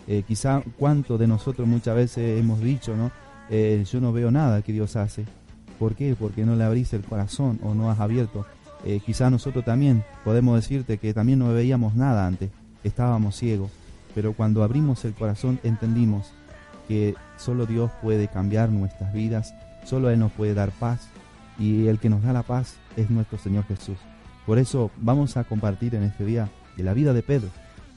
[0.07, 3.11] Eh, quizá cuánto de nosotros muchas veces hemos dicho, ¿no?
[3.49, 5.25] Eh, yo no veo nada que Dios hace.
[5.79, 6.15] ¿Por qué?
[6.17, 8.45] Porque no le abrís el corazón o no has abierto.
[8.85, 12.51] Eh, quizá nosotros también podemos decirte que también no veíamos nada antes,
[12.83, 13.71] estábamos ciegos,
[14.13, 16.31] pero cuando abrimos el corazón entendimos
[16.87, 21.09] que solo Dios puede cambiar nuestras vidas, solo Él nos puede dar paz
[21.59, 23.97] y el que nos da la paz es nuestro Señor Jesús.
[24.45, 27.49] Por eso vamos a compartir en este día de la vida de Pedro.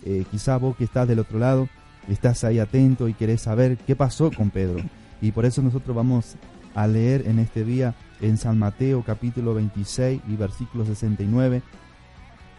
[0.04, 1.68] Eh, quizá vos que estás del otro lado,
[2.08, 4.82] estás ahí atento y querés saber qué pasó con Pedro.
[5.20, 6.36] Y por eso nosotros vamos
[6.74, 11.62] a leer en este día en San Mateo capítulo 26 y versículo 69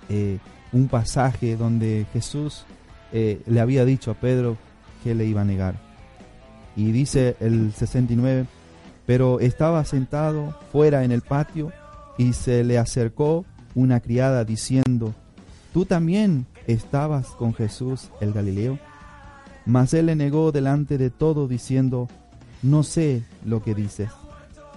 [0.09, 0.39] eh,
[0.73, 2.65] un pasaje donde Jesús
[3.11, 4.57] eh, le había dicho a Pedro
[5.03, 5.75] que le iba a negar.
[6.75, 8.45] Y dice el 69,
[9.05, 11.71] pero estaba sentado fuera en el patio
[12.17, 15.13] y se le acercó una criada diciendo,
[15.73, 18.79] ¿tú también estabas con Jesús el Galileo?
[19.65, 22.07] Mas él le negó delante de todo diciendo,
[22.61, 24.09] no sé lo que dices.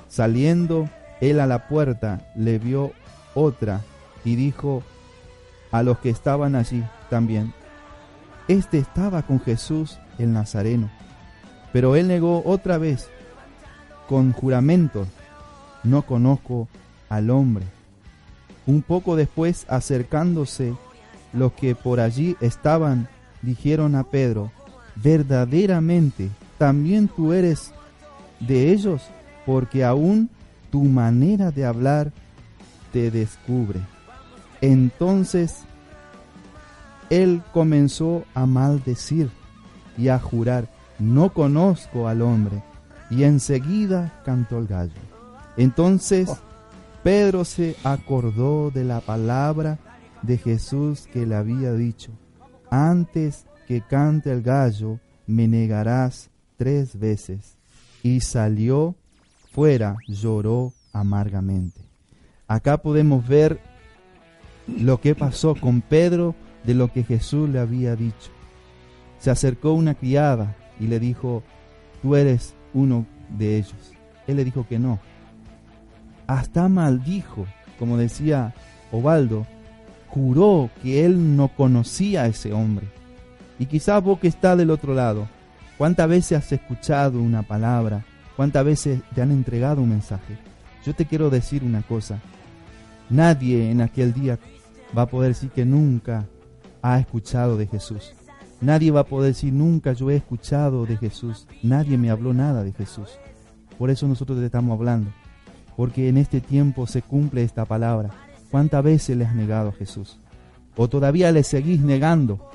[0.08, 0.88] Saliendo
[1.20, 2.92] él a la puerta, le vio
[3.34, 3.80] otra
[4.24, 4.82] y dijo
[5.70, 7.52] a los que estaban allí también,
[8.46, 10.90] Este estaba con Jesús el Nazareno.
[11.72, 13.08] Pero él negó otra vez
[14.08, 15.06] con juramento,
[15.82, 16.68] no conozco
[17.08, 17.64] al hombre.
[18.66, 20.74] Un poco después, acercándose
[21.32, 23.08] los que por allí estaban,
[23.42, 24.52] dijeron a Pedro,
[24.96, 27.72] verdaderamente también tú eres
[28.40, 29.02] de ellos,
[29.44, 30.30] porque aún
[30.70, 32.12] tu manera de hablar
[32.92, 33.80] te descubre.
[34.60, 35.64] Entonces
[37.10, 39.30] él comenzó a maldecir
[39.98, 42.62] y a jurar, no conozco al hombre.
[43.10, 44.92] Y enseguida cantó el gallo.
[45.56, 46.30] Entonces
[47.02, 49.78] Pedro se acordó de la palabra
[50.22, 52.10] de Jesús que le había dicho,
[52.70, 57.56] antes que cante el gallo, me negarás tres veces.
[58.02, 58.94] Y salió
[59.52, 61.80] fuera, lloró amargamente.
[62.46, 63.60] Acá podemos ver
[64.66, 68.30] lo que pasó con Pedro de lo que Jesús le había dicho.
[69.18, 71.42] Se acercó una criada y le dijo,
[72.02, 73.06] tú eres uno
[73.38, 73.92] de ellos.
[74.26, 74.98] Él le dijo que no.
[76.26, 77.46] Hasta maldijo,
[77.78, 78.54] como decía
[78.92, 79.46] Ovaldo,
[80.08, 82.86] juró que él no conocía a ese hombre.
[83.64, 85.26] Y quizás vos que estás del otro lado,
[85.78, 88.04] ¿cuántas veces has escuchado una palabra?
[88.36, 90.36] ¿Cuántas veces te han entregado un mensaje?
[90.84, 92.20] Yo te quiero decir una cosa.
[93.08, 94.38] Nadie en aquel día
[94.94, 96.26] va a poder decir que nunca
[96.82, 98.12] ha escuchado de Jesús.
[98.60, 101.46] Nadie va a poder decir nunca yo he escuchado de Jesús.
[101.62, 103.18] Nadie me habló nada de Jesús.
[103.78, 105.10] Por eso nosotros te estamos hablando.
[105.74, 108.10] Porque en este tiempo se cumple esta palabra.
[108.50, 110.18] ¿Cuántas veces le has negado a Jesús?
[110.76, 112.50] ¿O todavía le seguís negando?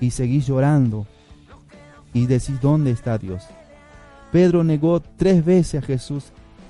[0.00, 1.06] Y seguís llorando.
[2.12, 3.44] Y decís, ¿dónde está Dios?
[4.32, 6.24] Pedro negó tres veces a Jesús.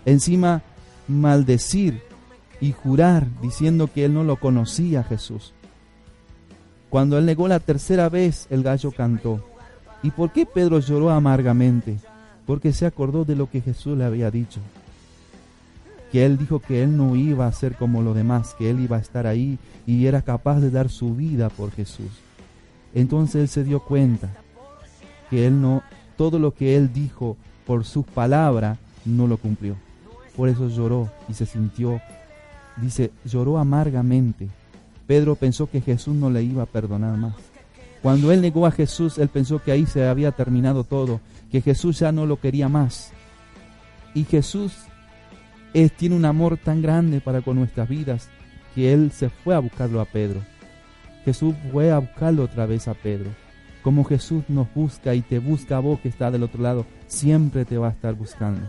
[0.05, 0.63] Encima
[1.09, 2.03] maldecir
[2.61, 5.53] y jurar diciendo que él no lo conocía a Jesús.
[6.89, 9.45] Cuando él negó la tercera vez, el gallo cantó.
[10.03, 11.99] ¿Y por qué Pedro lloró amargamente?
[12.47, 14.61] Porque se acordó de lo que Jesús le había dicho.
[16.11, 18.97] Que él dijo que él no iba a ser como los demás, que él iba
[18.97, 22.11] a estar ahí y era capaz de dar su vida por Jesús.
[22.95, 24.29] Entonces él se dio cuenta
[25.29, 25.83] que él no,
[26.17, 29.77] todo lo que él dijo por sus palabras, no lo cumplió.
[30.37, 32.01] Por eso lloró y se sintió
[32.81, 34.49] Dice, lloró amargamente.
[35.07, 37.35] Pedro pensó que Jesús no le iba a perdonar más.
[38.03, 41.99] Cuando él negó a Jesús, él pensó que ahí se había terminado todo, que Jesús
[41.99, 43.13] ya no lo quería más.
[44.15, 44.73] Y Jesús
[45.75, 48.29] es, tiene un amor tan grande para con nuestras vidas
[48.75, 50.41] que él se fue a buscarlo a Pedro.
[51.25, 53.31] Jesús fue a buscarlo otra vez a Pedro.
[53.83, 57.65] Como Jesús nos busca y te busca a vos que está del otro lado, siempre
[57.65, 58.63] te va a estar buscando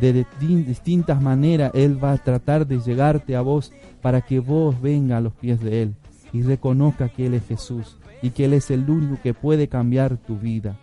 [0.00, 5.16] de distintas maneras Él va a tratar de llegarte a vos para que vos venga
[5.16, 5.94] a los pies de Él
[6.32, 10.16] y reconozca que Él es Jesús y que Él es el único que puede cambiar
[10.16, 10.76] tu vida.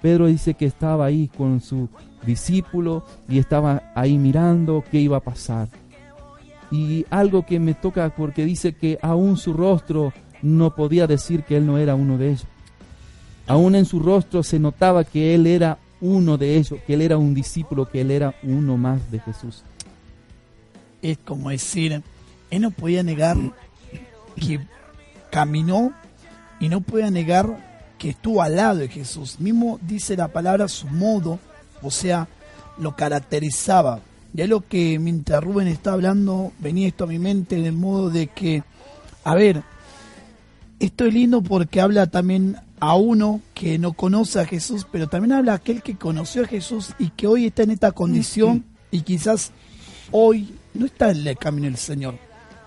[0.00, 1.88] Pedro dice que estaba ahí con su
[2.26, 5.68] discípulo y estaba ahí mirando qué iba a pasar.
[6.70, 10.12] Y algo que me toca porque dice que aún su rostro
[10.44, 12.46] no podía decir que Él no era uno de ellos.
[13.46, 17.16] Aún en su rostro se notaba que Él era uno de ellos, que él era
[17.16, 19.62] un discípulo, que él era uno más de Jesús.
[21.00, 22.02] Es como decir,
[22.50, 23.38] él no podía negar
[24.36, 24.60] que
[25.30, 25.94] caminó
[26.60, 29.40] y no podía negar que estuvo al lado de Jesús.
[29.40, 31.38] Mismo dice la palabra su modo,
[31.80, 32.28] o sea,
[32.76, 34.00] lo caracterizaba.
[34.34, 38.10] Ya lo que mientras Rubén está hablando, venía esto a mi mente en el modo
[38.10, 38.62] de que,
[39.22, 39.62] a ver,
[40.84, 45.32] esto es lindo porque habla también a uno que no conoce a Jesús, pero también
[45.32, 49.00] habla a aquel que conoció a Jesús y que hoy está en esta condición y
[49.00, 49.52] quizás
[50.10, 52.18] hoy no está en el camino del Señor.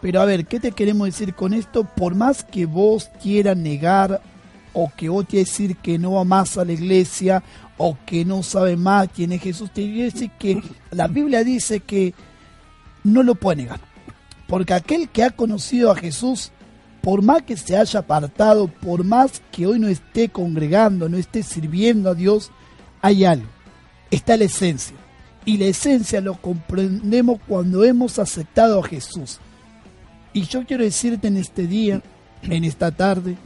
[0.01, 1.83] Pero a ver, ¿qué te queremos decir con esto?
[1.83, 4.21] Por más que vos quieras negar
[4.73, 7.43] o que vos quieras decir que no va más a la iglesia
[7.77, 11.81] o que no sabe más quién es Jesús, te quiero decir que la Biblia dice
[11.81, 12.15] que
[13.03, 13.79] no lo puede negar.
[14.47, 16.51] Porque aquel que ha conocido a Jesús
[17.07, 21.41] por más que se haya apartado, por más que hoy no esté congregando, no esté
[21.41, 22.51] sirviendo a Dios,
[23.01, 23.47] hay algo.
[24.11, 24.97] Está la esencia.
[25.45, 29.39] Y la esencia lo comprendemos cuando hemos aceptado a Jesús.
[30.33, 32.01] Y yo quiero decirte en este día,
[32.41, 33.37] en esta tarde,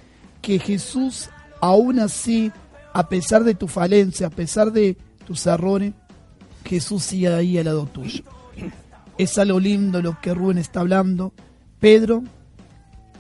[0.42, 2.52] que Jesús, aún así,
[2.94, 4.98] a pesar de tu falencia, a pesar de
[5.28, 5.94] tus errores,
[6.66, 8.24] Jesús sigue ahí al lado tuyo.
[9.20, 11.32] Es algo lindo lo que Rubén está hablando.
[11.80, 12.24] Pedro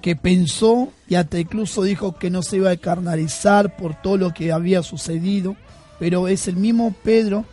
[0.01, 4.33] que pensó y hasta incluso dijo que no se iba a carnalizar por todo lo
[4.33, 5.55] que había sucedido,
[5.99, 7.45] pero es el mismo Pedro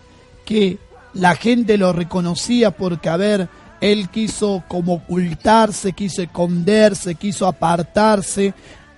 [0.44, 0.78] que
[1.12, 3.48] la gente lo reconocía porque, a ver,
[3.80, 8.54] él quiso como ocultarse, quiso esconderse, quiso apartarse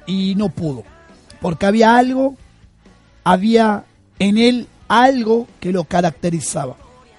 [0.07, 0.85] y no pudo,
[1.41, 2.37] porque había algo,
[3.25, 3.85] había
[4.19, 6.77] en él algo que lo caracterizaba,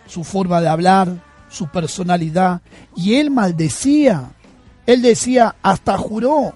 [0.08, 2.62] su forma de hablar, su personalidad,
[2.96, 4.32] y él maldecía
[4.86, 6.54] él decía, hasta juró.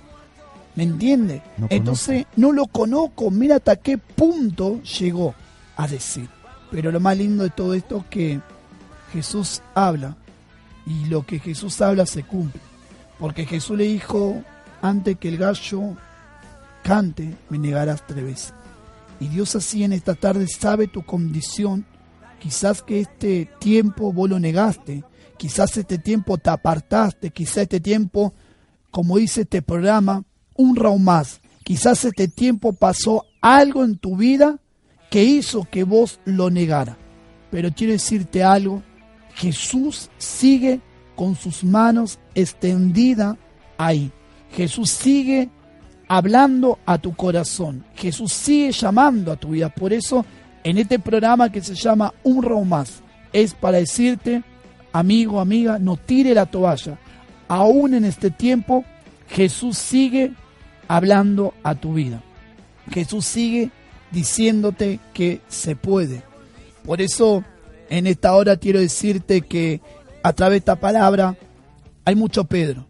[0.75, 1.41] ¿Me entiende?
[1.69, 3.31] Entonces, no lo conozco.
[3.31, 5.33] Mira hasta qué punto llegó
[5.77, 6.29] a decir.
[6.69, 8.41] Pero lo más lindo de todo esto es que
[9.13, 10.17] Jesús habla
[10.85, 12.59] y lo que Jesús habla se cumple.
[13.19, 14.43] Porque Jesús le dijo,
[14.81, 15.95] antes que el gallo
[16.83, 18.53] cante, me negarás tres veces.
[19.19, 21.85] Y Dios así en esta tarde sabe tu condición.
[22.39, 25.03] Quizás que este tiempo vos lo negaste,
[25.37, 28.33] Quizás este tiempo te apartaste, quizás este tiempo,
[28.91, 30.23] como dice este programa,
[30.55, 31.41] un round más.
[31.63, 34.59] Quizás este tiempo pasó algo en tu vida
[35.09, 36.97] que hizo que vos lo negara.
[37.51, 38.83] Pero quiero decirte algo,
[39.33, 40.81] Jesús sigue
[41.15, 43.37] con sus manos extendidas
[43.77, 44.11] ahí.
[44.51, 45.49] Jesús sigue
[46.07, 47.85] hablando a tu corazón.
[47.95, 49.69] Jesús sigue llamando a tu vida.
[49.69, 50.25] Por eso,
[50.63, 53.01] en este programa que se llama Un round más,
[53.33, 54.43] es para decirte
[54.99, 56.97] amigo, amiga, no tire la toalla.
[57.49, 58.85] Aún en este tiempo,
[59.27, 60.31] Jesús sigue
[60.87, 62.21] hablando a tu vida.
[62.89, 63.71] Jesús sigue
[64.11, 66.23] diciéndote que se puede.
[66.85, 67.43] Por eso
[67.89, 69.81] en esta hora quiero decirte que
[70.23, 71.35] a través de esta palabra
[72.05, 72.85] hay mucho Pedro,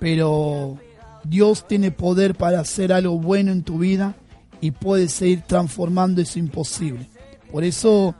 [0.00, 0.78] pero
[1.22, 4.16] Dios tiene poder para hacer algo bueno en tu vida
[4.60, 7.08] y puede seguir transformando eso imposible.
[7.52, 8.16] Por eso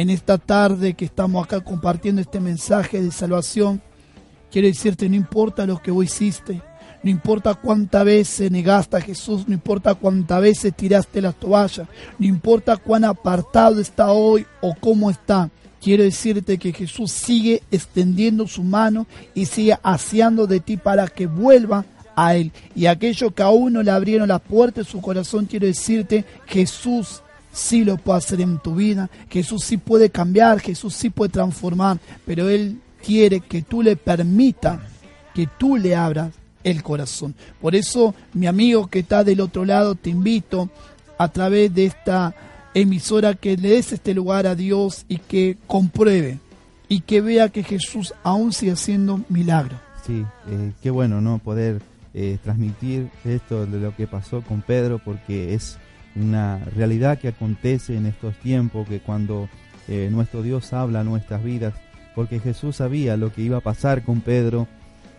[0.00, 3.82] en esta tarde que estamos acá compartiendo este mensaje de salvación,
[4.50, 6.62] quiero decirte, no importa lo que vos hiciste,
[7.02, 11.86] no importa cuántas veces negaste a Jesús, no importa cuántas veces tiraste la toalla,
[12.18, 15.50] no importa cuán apartado está hoy o cómo está.
[15.82, 21.26] Quiero decirte que Jesús sigue extendiendo su mano y sigue haciendo de ti para que
[21.26, 21.84] vuelva
[22.16, 22.52] a Él.
[22.74, 27.22] Y aquello que aún no le abrieron la puerta de su corazón, quiero decirte, Jesús
[27.52, 31.98] sí lo puede hacer en tu vida, Jesús sí puede cambiar, Jesús sí puede transformar,
[32.26, 34.80] pero Él quiere que tú le permitas,
[35.34, 36.32] que tú le abras
[36.64, 37.34] el corazón.
[37.60, 40.70] Por eso, mi amigo que está del otro lado, te invito
[41.18, 42.34] a través de esta
[42.74, 46.38] emisora que le des este lugar a Dios y que compruebe
[46.88, 49.78] y que vea que Jesús aún sigue haciendo milagros.
[50.06, 51.38] Sí, eh, qué bueno, ¿no?
[51.38, 51.80] Poder
[52.14, 55.78] eh, transmitir esto de lo que pasó con Pedro, porque es
[56.16, 59.48] una realidad que acontece en estos tiempos, que cuando
[59.88, 61.74] eh, nuestro Dios habla nuestras vidas,
[62.14, 64.66] porque Jesús sabía lo que iba a pasar con Pedro,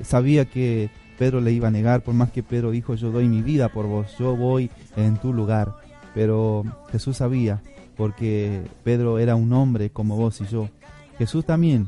[0.03, 3.41] sabía que Pedro le iba a negar, por más que Pedro dijo, yo doy mi
[3.41, 5.73] vida por vos, yo voy en tu lugar.
[6.13, 7.61] Pero Jesús sabía,
[7.95, 10.69] porque Pedro era un hombre como vos y yo.
[11.17, 11.87] Jesús también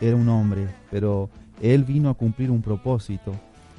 [0.00, 1.28] era un hombre, pero
[1.60, 3.34] él vino a cumplir un propósito.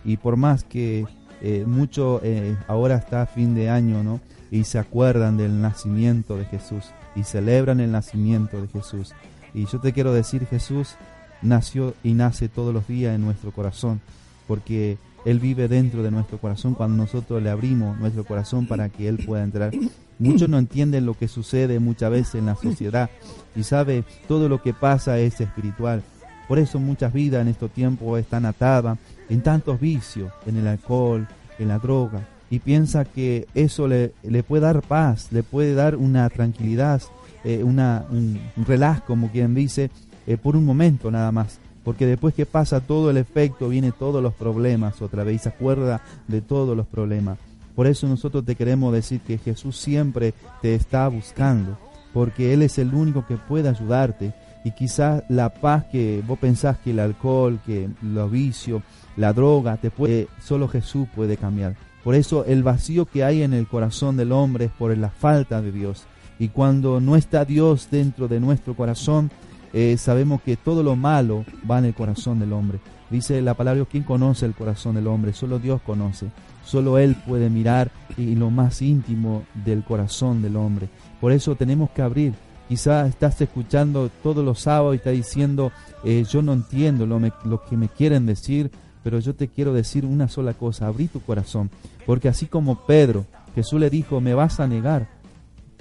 [0.06, 1.06] Y por más que
[1.42, 4.20] eh, mucho eh, ahora está fin de año, ¿no?
[4.52, 6.86] Y se acuerdan del nacimiento de Jesús
[7.16, 9.14] y celebran el nacimiento de Jesús.
[9.54, 10.96] Y yo te quiero decir, Jesús
[11.42, 14.02] nació y nace todos los días en nuestro corazón
[14.48, 19.08] porque Él vive dentro de nuestro corazón cuando nosotros le abrimos nuestro corazón para que
[19.08, 19.72] Él pueda entrar.
[20.20, 23.10] Muchos no entienden lo que sucede muchas veces en la sociedad
[23.56, 26.04] y sabe todo lo que pasa es espiritual.
[26.52, 28.98] Por eso muchas vidas en estos tiempos están atadas
[29.30, 31.26] en tantos vicios, en el alcohol,
[31.58, 35.96] en la droga, y piensa que eso le, le puede dar paz, le puede dar
[35.96, 37.02] una tranquilidad,
[37.46, 38.38] eh, una, un,
[38.68, 39.92] relax, como quien dice,
[40.28, 44.22] eh, por un momento nada más porque después que pasa todo el efecto, viene todos
[44.22, 47.38] los problemas otra vez se acuerda de todos los problemas.
[47.78, 51.78] Por eso nosotros te queremos decir que Jesús siempre te está buscando,
[52.14, 54.34] porque Él es el único que puede ayudarte.
[54.64, 58.84] Y quizás la paz que vos pensás que el alcohol, que los vicios,
[59.18, 61.76] la droga, te puede, solo Jesús puede cambiar.
[62.04, 65.62] Por eso el vacío que hay en el corazón del hombre es por la falta
[65.62, 66.06] de Dios.
[66.40, 69.32] Y cuando no está Dios dentro de nuestro corazón,
[69.74, 72.80] eh, sabemos que todo lo malo va en el corazón del hombre.
[73.10, 75.34] Dice la palabra, ¿quién conoce el corazón del hombre?
[75.34, 76.32] Solo Dios conoce.
[76.66, 80.90] Solo Él puede mirar y lo más íntimo del corazón del hombre.
[81.20, 82.34] Por eso tenemos que abrir.
[82.72, 85.74] Quizás estás escuchando todos los sábados y estás diciendo,
[86.06, 88.72] eh, yo no entiendo lo, lo que me quieren decir,
[89.04, 91.70] pero yo te quiero decir una sola cosa, abrí tu corazón.
[92.06, 95.10] Porque así como Pedro, Jesús le dijo, me vas a negar,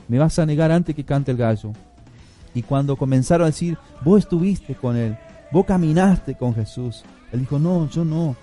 [0.08, 1.70] me vas a negar antes que cante el gallo.
[2.54, 5.16] Y cuando comenzaron a decir, vos estuviste con Él,
[5.52, 8.34] vos caminaste con Jesús, Él dijo, no, yo no.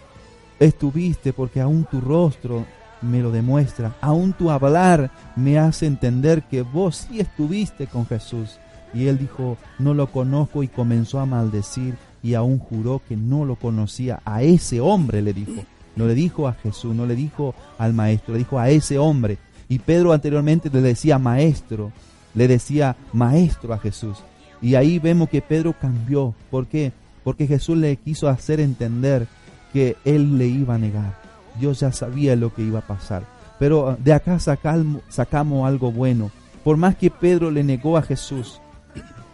[0.57, 2.65] Estuviste porque aún tu rostro
[3.01, 8.57] me lo demuestra, aún tu hablar me hace entender que vos sí estuviste con Jesús.
[8.93, 13.45] Y él dijo, no lo conozco y comenzó a maldecir y aún juró que no
[13.45, 14.21] lo conocía.
[14.25, 15.63] A ese hombre le dijo,
[15.95, 19.37] no le dijo a Jesús, no le dijo al maestro, le dijo a ese hombre.
[19.69, 21.91] Y Pedro anteriormente le decía maestro,
[22.33, 24.17] le decía maestro a Jesús.
[24.61, 26.33] Y ahí vemos que Pedro cambió.
[26.49, 26.91] ¿Por qué?
[27.23, 29.27] Porque Jesús le quiso hacer entender
[29.73, 31.26] que él le iba a negar.
[31.59, 33.23] Dios ya sabía lo que iba a pasar.
[33.59, 36.31] Pero ah, de acá sacamos algo bueno.
[36.63, 38.61] Por más que Pedro le negó a Jesús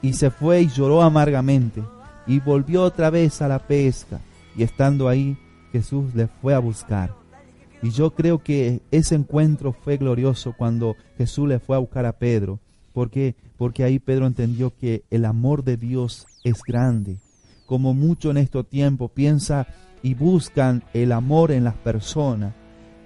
[0.02, 1.84] y se fue y lloró amargamente
[2.28, 4.20] y volvió otra vez a la pesca
[4.56, 5.38] y estando ahí
[5.72, 7.14] Jesús le fue a buscar.
[7.82, 12.14] Y yo creo que ese encuentro fue glorioso cuando Jesús le fue a buscar a
[12.14, 12.60] Pedro
[12.94, 13.36] ¿Por qué?
[13.58, 17.18] Porque ahí Pedro entendió que el amor de Dios es grande.
[17.66, 19.68] Como mucho en estos tiempos piensa
[20.04, 22.54] y buscan el amor en las personas.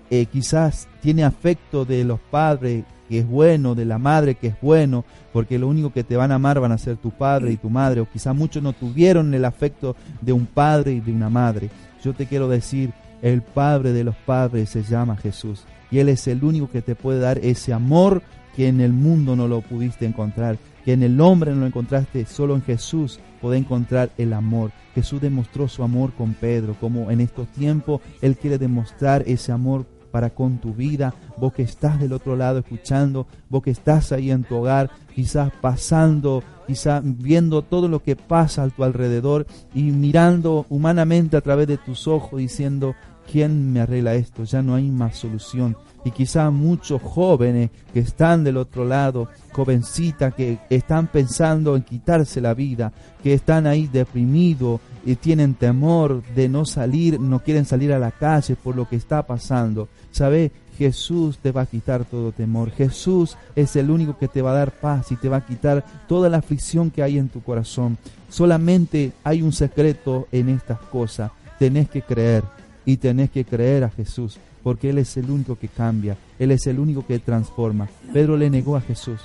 [0.10, 4.56] Eh, quizás tiene afecto de los padres que es bueno, de la madre que es
[4.62, 7.58] bueno, porque lo único que te van a amar van a ser tu padre y
[7.58, 11.30] tu madre, o quizás muchos no tuvieron el afecto de un padre y de una
[11.30, 11.70] madre.
[12.04, 12.92] Yo te quiero decir,
[13.22, 16.96] el padre de los padres se llama Jesús, y Él es el único que te
[16.96, 18.22] puede dar ese amor
[18.56, 22.26] que en el mundo no lo pudiste encontrar, que en el hombre no lo encontraste,
[22.26, 24.72] solo en Jesús podés encontrar el amor.
[24.96, 29.86] Jesús demostró su amor con Pedro, como en estos tiempos Él quiere demostrar ese amor
[30.12, 34.32] para con tu vida, vos que estás del otro lado escuchando, vos que estás ahí
[34.32, 39.92] en tu hogar, quizás pasando, quizás viendo todo lo que pasa a tu alrededor y
[39.92, 42.96] mirando humanamente a través de tus ojos diciendo,
[43.30, 44.44] ¿quién me arregla esto?
[44.44, 45.76] Ya no hay más solución
[46.08, 52.40] y quizá muchos jóvenes que están del otro lado, jovencitas que están pensando en quitarse
[52.40, 57.92] la vida, que están ahí deprimidos y tienen temor de no salir, no quieren salir
[57.92, 59.90] a la calle por lo que está pasando.
[60.12, 60.52] ¿Sabe?
[60.78, 62.72] Jesús te va a quitar todo temor.
[62.72, 65.84] Jesús es el único que te va a dar paz y te va a quitar
[66.08, 67.98] toda la aflicción que hay en tu corazón.
[68.30, 71.32] Solamente hay un secreto en estas cosas.
[71.58, 72.44] Tenés que creer
[72.88, 76.66] y tenés que creer a Jesús porque Él es el único que cambia, Él es
[76.68, 77.90] el único que transforma.
[78.14, 79.20] Pedro le negó a Jesús,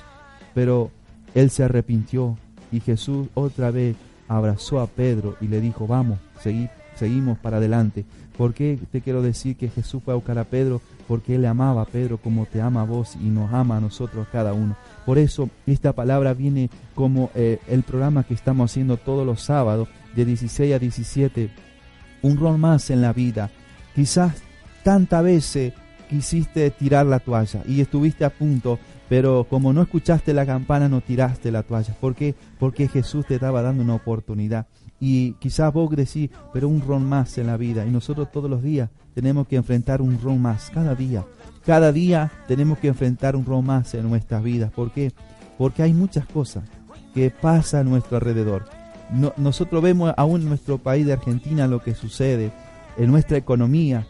[0.53, 0.91] pero
[1.33, 2.37] Él se arrepintió
[2.71, 3.95] y Jesús otra vez
[4.27, 6.19] abrazó a Pedro y le dijo, vamos,
[6.95, 8.05] seguimos para adelante.
[8.37, 10.81] ¿Por qué te quiero decir que Jesús fue a buscar a Pedro?
[11.07, 13.81] Porque Él le amaba a Pedro como te ama a vos y nos ama a
[13.81, 14.75] nosotros cada uno.
[15.05, 19.87] Por eso esta palabra viene como eh, el programa que estamos haciendo todos los sábados
[20.15, 21.49] de 16 a 17.
[22.23, 23.51] Un rol más en la vida.
[23.93, 24.41] Quizás
[24.83, 25.73] tantas veces
[26.09, 31.01] quisiste tirar la toalla y estuviste a punto, pero como no escuchaste la campana no
[31.01, 31.93] tiraste la toalla.
[31.99, 32.35] ¿Por qué?
[32.59, 34.67] Porque Jesús te estaba dando una oportunidad.
[34.99, 37.85] Y quizás vos decís, pero un ron más en la vida.
[37.85, 41.25] Y nosotros todos los días tenemos que enfrentar un ron más, cada día.
[41.65, 44.71] Cada día tenemos que enfrentar un ron más en nuestras vidas.
[44.71, 45.11] ¿Por qué?
[45.57, 46.63] Porque hay muchas cosas
[47.13, 48.65] que pasan a nuestro alrededor.
[49.37, 52.51] Nosotros vemos aún en nuestro país de Argentina lo que sucede,
[52.97, 54.07] en nuestra economía,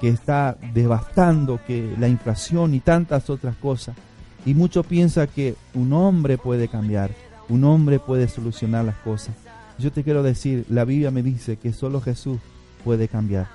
[0.00, 3.96] que está devastando, que la inflación y tantas otras cosas.
[4.44, 7.10] Y mucho piensa que un hombre puede cambiar,
[7.48, 9.34] un hombre puede solucionar las cosas.
[9.78, 12.38] Yo te quiero decir, la Biblia me dice que solo Jesús
[12.84, 13.48] puede cambiar.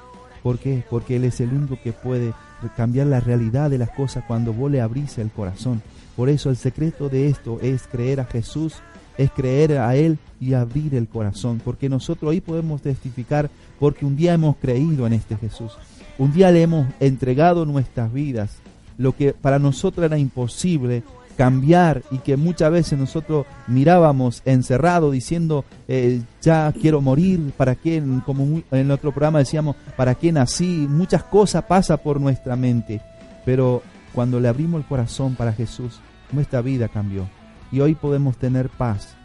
[0.43, 0.83] ¿Por qué?
[0.89, 2.33] Porque Él es el único que puede
[2.75, 5.81] cambiar la realidad de las cosas cuando vos le abrís el corazón.
[6.15, 8.75] Por eso el secreto de esto es creer a Jesús,
[9.17, 11.61] es creer a Él y abrir el corazón.
[11.63, 13.49] Porque nosotros ahí podemos testificar
[13.79, 15.73] porque un día hemos creído en este Jesús.
[16.17, 18.57] Un día le hemos entregado nuestras vidas,
[18.97, 21.03] lo que para nosotros era imposible
[21.37, 28.03] cambiar y que muchas veces nosotros mirábamos encerrado diciendo eh, ya quiero morir, para qué,
[28.25, 33.01] como en otro programa decíamos, para qué nací, muchas cosas pasan por nuestra mente,
[33.45, 33.81] pero
[34.13, 35.99] cuando le abrimos el corazón para Jesús,
[36.31, 37.27] nuestra vida cambió
[37.71, 39.15] y hoy podemos tener paz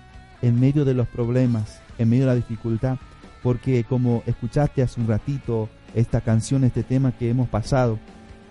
[0.42, 2.98] en medio de los problemas, en medio de la dificultad,
[3.42, 7.98] porque como escuchaste hace un ratito esta canción, este tema que hemos pasado,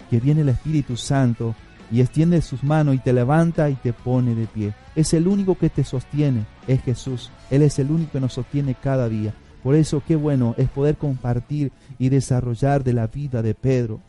[0.10, 1.56] que viene el Espíritu Santo
[1.92, 4.74] y extiende sus manos y te levanta y te pone de pie.
[4.96, 7.32] Es el único que te sostiene, es Jesús.
[7.50, 9.34] Él es el único que nos sostiene cada día.
[9.64, 14.00] Por eso qué bueno es poder compartir y desarrollar de la vida de Pedro.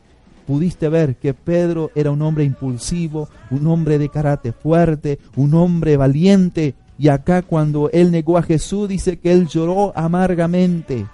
[0.47, 5.97] Pudiste ver que Pedro era un hombre impulsivo, un hombre de carácter fuerte, un hombre
[5.97, 6.74] valiente.
[6.99, 11.07] Y acá cuando él negó a Jesús dice que él lloró amargamente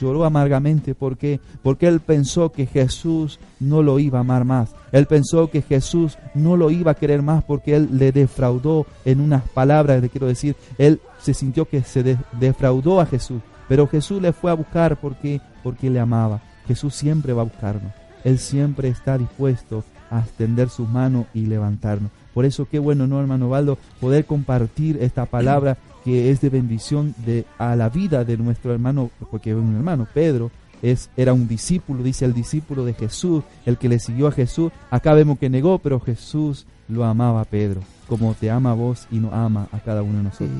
[0.00, 4.74] lloró amargamente porque porque él pensó que Jesús no lo iba a amar más.
[4.92, 9.20] Él pensó que Jesús no lo iba a querer más porque él le defraudó en
[9.20, 14.20] unas palabras, le quiero decir, él se sintió que se defraudó a Jesús, pero Jesús
[14.20, 16.42] le fue a buscar porque porque le amaba.
[16.66, 18.03] Jesús siempre va a buscarnos.
[18.24, 22.10] Él siempre está dispuesto a extender sus manos y levantarnos.
[22.32, 23.78] Por eso qué bueno, ¿no, hermano Valdo?
[24.00, 29.10] Poder compartir esta palabra que es de bendición de, a la vida de nuestro hermano,
[29.30, 30.50] porque un hermano, Pedro,
[30.82, 34.70] es, era un discípulo, dice el discípulo de Jesús, el que le siguió a Jesús.
[34.90, 39.06] Acá vemos que negó, pero Jesús lo amaba a Pedro, como te ama a vos
[39.10, 40.50] y nos ama a cada uno de nosotros.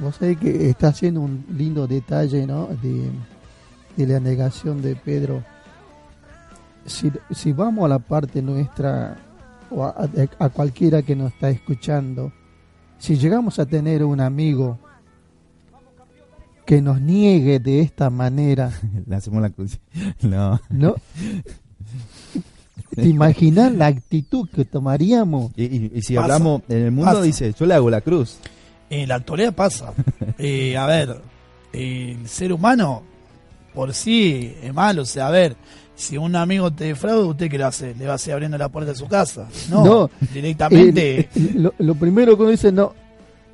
[0.00, 2.68] vos sabés que está haciendo un lindo detalle ¿no?
[2.82, 5.44] de, la negación de Pedro.
[6.88, 9.16] Si, si, vamos a la parte nuestra,
[9.70, 12.32] o a cualquiera que nos está escuchando,
[12.98, 14.78] si llegamos a tener un amigo
[16.68, 18.70] que nos niegue de esta manera,
[19.06, 19.78] le hacemos la cruz.
[20.20, 20.60] No.
[20.68, 20.96] ¿No?
[22.94, 25.52] ¿Te imaginas la actitud que tomaríamos?
[25.56, 28.38] Y, si hablamos en el mundo, dice, yo le hago la cruz.
[28.90, 29.94] En la actualidad pasa.
[30.40, 31.20] Eh, a ver,
[31.72, 33.02] el ser humano
[33.74, 35.02] por sí es malo.
[35.02, 35.56] O sea, a ver,
[35.98, 37.92] si un amigo te defrauda, ¿usted qué le hace?
[37.96, 39.48] ¿Le va a seguir abriendo la puerta de su casa?
[39.68, 41.28] No, directamente.
[41.34, 42.94] Eh, lo, primero que uno dice, no,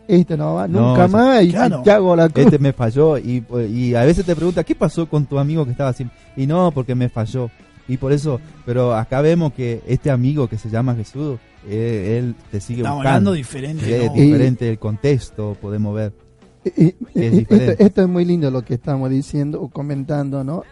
[0.06, 2.44] esto no va nunca más y te hago la cruz.
[2.44, 5.70] Este me falló y, y, a veces te pregunta, ¿qué pasó con tu amigo que
[5.70, 6.06] estaba así?
[6.36, 7.50] Y no, porque me falló.
[7.88, 12.34] Y por eso, pero acá vemos que este amigo que se llama Jesús, eh, él
[12.50, 13.08] te sigue Estamos buscando.
[13.08, 14.04] hablando diferente.
[14.04, 14.14] es ¿no?
[14.14, 16.12] diferente el contexto, podemos ver.
[16.66, 17.72] Eh, eh, Es eh, diferente.
[17.72, 20.62] esto, esto es muy lindo lo que estamos diciendo o comentando, ¿no?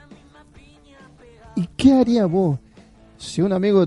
[1.55, 2.59] ¿Y qué haría vos
[3.19, 3.87] si un amigo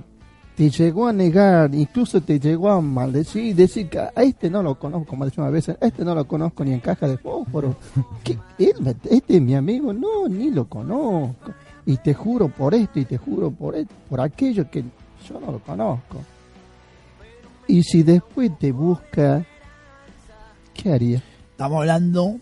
[0.56, 4.80] te llegó a negar, incluso te llegó a maldecir, decir que a este no lo
[4.80, 7.76] conozco, como decimos a veces, a este no lo conozco ni en caja de fósforo?
[8.58, 9.92] ¿Este es mi amigo?
[9.92, 11.52] No, ni lo conozco.
[11.86, 14.84] Y te juro por esto y te juro por esto, por aquello que
[15.28, 16.20] yo no lo conozco.
[17.68, 19.46] Y si después te busca,
[20.74, 21.22] ¿qué haría?
[21.52, 22.40] Estamos hablando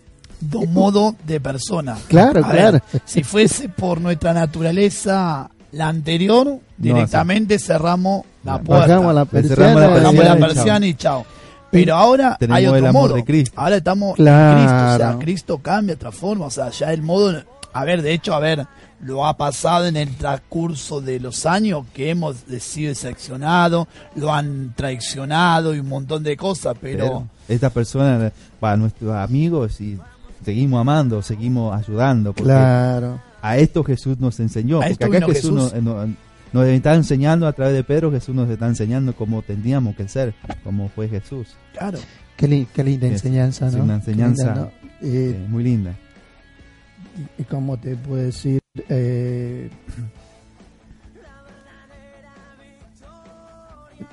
[0.50, 1.98] de un modo de persona.
[2.08, 2.72] Claro, A claro.
[2.74, 8.88] ver, si fuese por nuestra naturaleza la anterior, directamente cerramos la puerta.
[8.88, 9.74] La cerramos la persiana.
[9.76, 10.40] La y chao.
[10.48, 11.26] persiana y chao.
[11.72, 13.16] Pero ahora Tenemos hay otro el amor modo.
[13.16, 13.60] de Cristo.
[13.60, 14.60] Ahora estamos Claro.
[14.60, 14.94] en Cristo.
[14.94, 16.46] O sea, Cristo cambia, transforma.
[16.46, 17.42] O sea, ya el modo.
[17.74, 18.68] A ver, de hecho, a ver,
[19.02, 24.74] lo ha pasado en el transcurso de los años que hemos sido decepcionados, lo han
[24.76, 27.00] traicionado y un montón de cosas, pero.
[27.06, 29.98] Pero estas personas, para nuestros amigos, y
[30.44, 32.34] seguimos amando, seguimos ayudando.
[32.34, 33.22] Porque Claro.
[33.42, 34.78] a esto Jesús nos enseñó.
[34.82, 35.84] A Porque acá vino Jesús, Jesús.
[35.84, 36.10] Nos, nos-
[36.54, 40.36] nos está enseñando a través de Pedro, Jesús nos está enseñando cómo tendríamos que ser,
[40.64, 41.48] como fue Jesús.
[41.74, 41.98] Claro.
[42.38, 43.84] Qué, li- qué linda Es- enseñanza, ¿no?
[43.84, 44.44] una Qué enseñanza.
[44.46, 44.68] linda, ¿no?
[45.08, 45.96] Eh, Eh, muy linda.
[47.40, 48.60] y ¿Cómo te puedo decir?
[48.90, 49.70] Eh,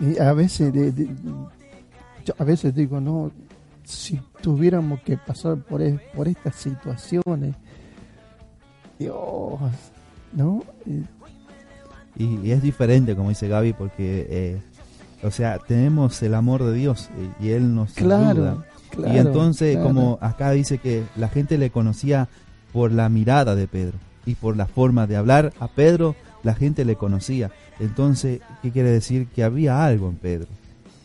[0.01, 1.09] y a veces, de- de-
[2.25, 3.31] yo a veces digo, no,
[3.91, 7.55] si tuviéramos que pasar por, es- por estas situaciones,
[8.99, 9.17] Dios,
[10.33, 10.63] ¿no?
[10.87, 11.03] Eh,
[12.17, 14.63] Y, y es diferente, como dice Gaby, porque, eh,
[15.23, 17.09] o sea, tenemos el amor de Dios
[17.41, 18.65] y, y Él nos ayuda.
[18.91, 19.89] claro, y entonces, claro.
[19.89, 22.29] como acá dice que la gente le conocía
[22.73, 26.85] por la mirada de Pedro y por la forma de hablar a Pedro, la gente
[26.85, 27.51] le conocía.
[27.79, 29.29] Entonces, ¿qué quiere decir?
[29.29, 30.49] Que había algo en Pedro.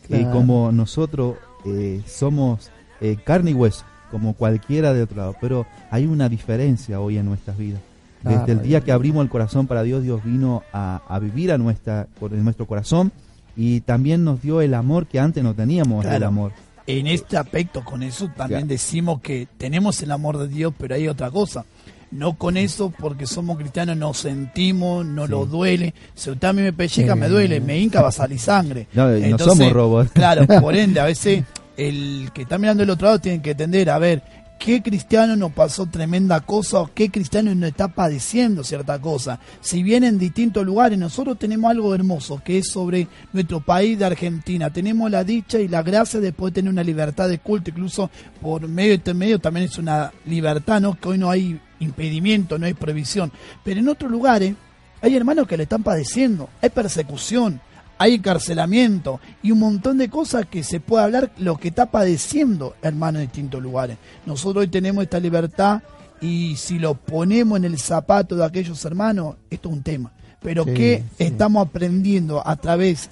[0.08, 2.70] Y como nosotros eh, somos
[3.00, 7.26] eh, carne y hueso, como cualquiera de otro lado, pero hay una diferencia hoy en
[7.26, 7.80] nuestras vidas.
[8.22, 11.58] Desde el día que abrimos el corazón para Dios, Dios vino a, a vivir a
[11.58, 13.12] nuestra, en nuestro corazón
[13.56, 16.50] y también nos dio el amor que antes no teníamos, el amor.
[16.88, 18.66] En este aspecto, con eso también Claro.
[18.66, 21.64] decimos que tenemos el amor de Dios, pero hay otra cosa.
[22.10, 25.30] No con eso, porque somos cristianos, nos sentimos, no Sí.
[25.32, 25.94] lo duele.
[26.14, 27.18] Si usted a mí me pelleca, Sí.
[27.20, 28.86] me duele, me hinca, va a salir sangre.
[28.92, 30.10] No, eh, no Entonces, somos robots.
[30.12, 31.44] Claro, por ende, a veces
[31.76, 34.22] el que está mirando del otro lado tiene que entender, a ver,
[34.58, 39.38] ¿qué cristiano nos pasó tremenda cosa o qué cristiano nos está padeciendo cierta cosa?
[39.60, 44.06] Si bien en distintos lugares, nosotros tenemos algo hermoso, que es sobre nuestro país de
[44.06, 44.72] Argentina.
[44.72, 48.10] Tenemos la dicha y la gracia de poder tener una libertad de culto, incluso
[48.40, 50.98] por medio de este medio también es una libertad, ¿no?
[50.98, 53.30] Que hoy no hay impedimento, no hay prohibición.
[53.62, 54.54] Pero en otros lugares
[55.02, 57.60] hay hermanos que le están padeciendo, hay persecución,
[57.98, 62.74] hay encarcelamiento y un montón de cosas que se puede hablar lo que está padeciendo
[62.82, 63.96] hermano en distintos lugares.
[64.26, 65.82] Nosotros hoy tenemos esta libertad
[66.20, 70.12] y si lo ponemos en el zapato de aquellos hermanos, esto es un tema.
[70.42, 71.24] Pero Sí, que sí.
[71.24, 73.10] estamos aprendiendo a través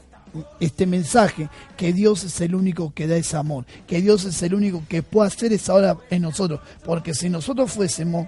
[0.61, 4.55] este mensaje que Dios es el único que da ese amor, que Dios es el
[4.55, 8.27] único que puede hacer esa obra en nosotros, porque si nosotros fuésemos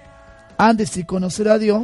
[0.57, 1.83] antes de conocer a Dios,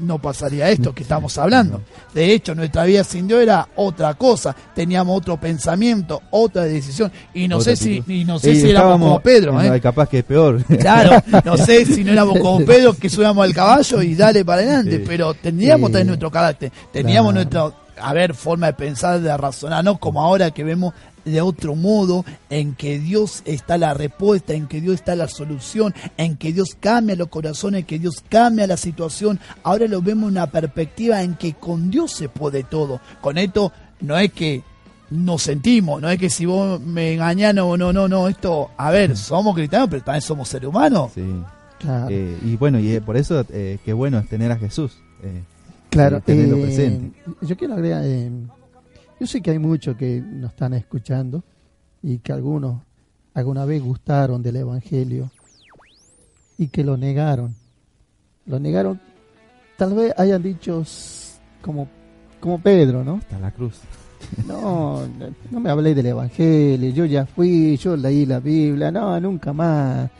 [0.00, 1.82] no pasaría esto que estamos hablando.
[2.14, 7.46] De hecho, nuestra vida sin Dios era otra cosa, teníamos otro pensamiento, otra decisión, y
[7.48, 9.80] no Otra sé si y no sé Y si éramos como Pedro, ¿eh?
[9.80, 10.62] capaz que es peor.
[10.64, 14.62] Claro, no sé si no éramos como Pedro que subíamos al caballo y dale para
[14.62, 15.04] adelante, Sí.
[15.06, 15.92] pero teníamos Sí.
[15.92, 17.48] también nuestro carácter, teníamos Claro.
[17.50, 20.94] nuestra, a ver, forma de pensar, de razonar, no como ahora que vemos
[21.24, 25.94] de otro modo, en que Dios está la respuesta, en que Dios está la solución,
[26.16, 29.38] en que Dios cambia los corazones, en que Dios cambia la situación.
[29.62, 33.00] Ahora lo vemos en una perspectiva en que con Dios se puede todo.
[33.20, 34.62] Con esto no es que
[35.10, 38.90] nos sentimos, no es que si vos me engañás, no, no, no, no, esto, a
[38.90, 41.10] ver, somos cristianos, pero también somos seres humanos.
[41.14, 41.24] Sí.
[41.80, 42.08] Claro.
[42.10, 44.98] Eh, y bueno, y eh, por eso eh, qué bueno es tener a Jesús.
[45.22, 45.42] eh,
[45.88, 47.20] Claro, tenerlo eh, presente.
[47.40, 48.30] yo quiero agregar, eh,
[49.20, 51.44] yo sé que hay muchos que nos están escuchando
[52.02, 52.80] y que algunos
[53.34, 55.30] alguna vez gustaron del Evangelio
[56.58, 57.54] y que lo negaron.
[58.46, 59.00] Lo negaron,
[59.76, 60.82] tal vez hayan dicho
[61.62, 61.86] como,
[62.40, 63.16] como Pedro, ¿no?
[63.16, 63.80] hasta la cruz.
[64.46, 69.18] No, no- no me hablé del Evangelio, yo ya fui, yo leí la Biblia, no,
[69.20, 70.10] nunca más.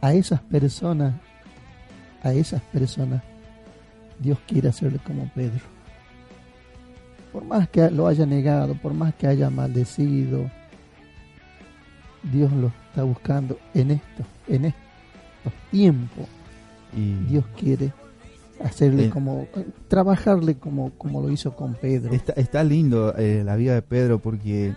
[0.00, 1.14] A esas personas,
[2.22, 3.22] a esas personas,
[4.18, 5.60] Dios quiere hacerle como Pedro.
[7.34, 10.48] Por más que lo haya negado, por más que haya maldecido,
[12.32, 16.26] Dios lo está buscando en esto, en estos tiempos.
[16.96, 17.92] Y, Dios quiere
[18.62, 19.10] hacerle Eh.
[19.10, 19.48] como,
[19.88, 22.12] trabajarle como, como lo hizo con Pedro.
[22.12, 24.76] Está, está lindo eh, la vida de Pedro porque, eh,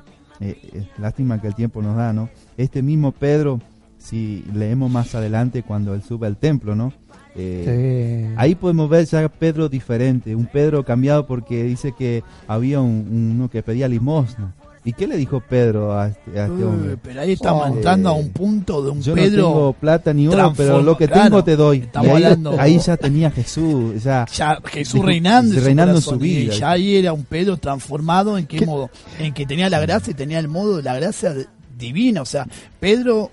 [0.74, 2.28] eh, lástima que el tiempo nos da, ¿no?
[2.58, 3.62] Este mismo Pedro,
[4.10, 6.94] si leemos más adelante cuando él sube al templo, ¿no?
[7.36, 8.34] Eh, Sí.
[8.38, 13.50] Ahí podemos ver ya Pedro diferente, un Pedro cambiado porque dice que había un, uno
[13.50, 14.54] que pedía limosna.
[14.86, 16.96] ¿Y qué le dijo Pedro a este, a este hombre?
[17.04, 20.14] Pero ahí estamos Oh, entrando a un punto de un Yo no Pedro tengo plata
[20.14, 21.90] ni oro, pero lo que claro, tengo te doy.
[21.94, 26.56] ahí, hablando- ahí ya tenía Jesús, ya ya Jesús reinando, reinando en su vida.
[26.56, 28.66] y ya ahí era un Pedro transformado en qué, ¿Qué?
[28.66, 28.90] modo
[29.20, 31.34] en que tenía la gracia y tenía el modo de la gracia
[31.78, 32.48] divina o sea
[32.80, 33.30] Pedro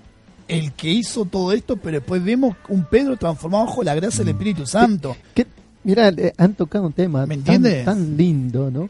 [0.47, 4.25] el que hizo todo esto pero después vemos un Pedro transformado bajo la gracia Mm.
[4.27, 5.47] del Espíritu Santo Que-
[5.83, 7.85] mira, eh, han tocado un tema ¿Me tan, entiendes?
[7.85, 8.89] tan lindo, ¿no?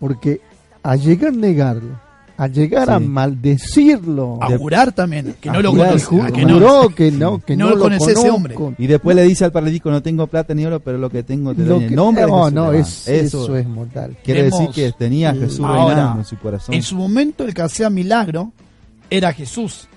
[0.00, 0.40] Porque
[0.82, 2.00] a llegar a negarlo,
[2.36, 7.10] a llegar a maldecirlo, a jurar también que no lo conoce que no juró que
[7.10, 8.54] no, que No no, lo conoce ese hombre.
[8.78, 11.54] Y después le dice al paralítico, no tengo plata ni oro, pero lo que tengo
[11.54, 12.54] te Lo doy en nombre de no, Jesús.
[12.54, 14.16] no, es- eso, es mortal.
[14.24, 16.74] Quiere Vemos- decir que tenía a Jesús Ahora, reinando en su corazón.
[16.74, 18.52] en su momento el que hacía milagro
[19.10, 19.88] era Jesús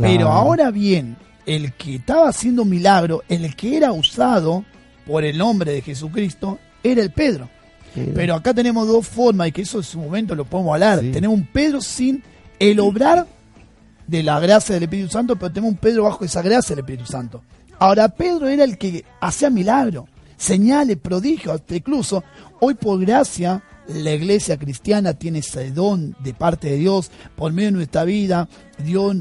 [0.00, 0.12] Claro.
[0.14, 4.64] Pero ahora bien, el que estaba haciendo milagro, el que era usado
[5.06, 7.48] por el nombre de Jesucristo, era el Pedro.
[7.94, 11.00] Pero- Pero acá tenemos dos formas, y que eso en su momento lo podemos hablar.
[11.00, 11.10] Sí.
[11.10, 12.22] Tenemos un Pedro sin
[12.58, 13.26] el obrar
[14.06, 17.06] de la gracia del Espíritu Santo, pero tenemos un Pedro bajo esa gracia del Espíritu
[17.10, 17.42] Santo.
[17.78, 22.22] Ahora, Pedro era el que hacía milagro, señales, prodigios, hasta incluso
[22.60, 27.70] hoy por gracia la iglesia cristiana tiene ese don de parte de Dios por medio
[27.70, 28.48] de nuestra vida.
[28.80, 29.16] Dios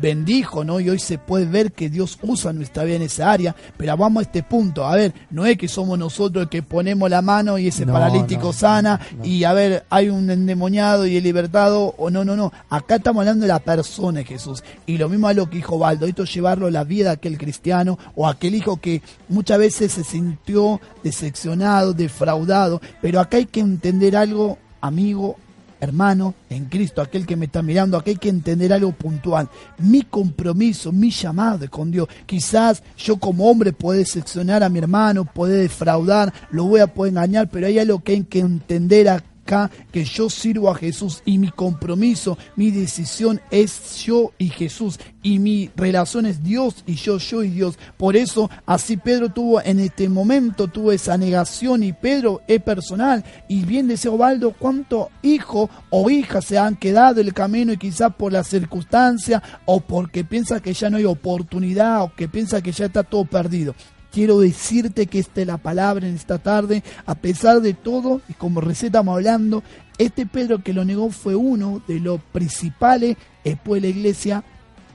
[0.00, 0.80] bendijo, ¿no?
[0.80, 3.54] Y hoy se puede ver que Dios usa nuestra vida en esa área.
[3.76, 4.84] Pero vamos a este punto.
[4.84, 7.92] A ver, no es que somos nosotros el que ponemos la mano y ese No,
[7.92, 9.24] paralítico no, sana no.
[9.24, 11.94] y a ver, hay un endemoniado y el libertado.
[11.98, 12.52] O no, no, no.
[12.70, 14.62] Acá estamos hablando de la persona de Jesús.
[14.86, 16.06] Y lo mismo es lo que dijo Baldo.
[16.06, 19.92] Esto es llevarlo a la vida de aquel cristiano o aquel hijo que muchas veces
[19.92, 22.80] se sintió decepcionado, defraudado.
[23.00, 25.36] Pero acá hay que entender algo, amigo,
[25.84, 29.48] hermano, en Cristo, aquel que me está mirando, hay que entender algo puntual.
[29.78, 32.08] Mi compromiso, mi llamado con Dios.
[32.26, 37.12] Quizás yo como hombre puedo decepcionar a mi hermano, puedo defraudar, lo voy a poder
[37.12, 39.08] engañar, pero hay algo que hay que entender
[39.44, 45.38] que yo sirvo a Jesús y mi compromiso, mi decisión es yo y Jesús y
[45.38, 47.78] mi relación es Dios y yo, yo y Dios.
[47.96, 53.24] Por eso así Pedro tuvo en este momento, tuvo esa negación y Pedro es personal.
[53.48, 57.78] Y bien decía Ovaldo, cuántos hijos o hijas se han quedado en el camino y
[57.78, 62.62] quizás por la circunstancia o porque piensa que ya no hay oportunidad o que piensa
[62.62, 63.74] que ya está todo perdido.
[64.14, 68.34] Quiero decirte que esta es la palabra en esta tarde, a pesar de todo, y
[68.34, 69.64] como receta estamos hablando,
[69.98, 74.44] este Pedro que lo negó fue uno de los principales después de la iglesia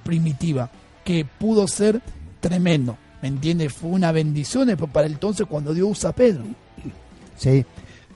[0.05, 0.71] primitiva,
[1.03, 2.01] que pudo ser
[2.39, 2.97] tremendo.
[3.21, 3.73] ¿Me entiendes?
[3.73, 6.45] Fue una bendición para entonces cuando Dios usa a Pedro.
[7.35, 7.65] Sí.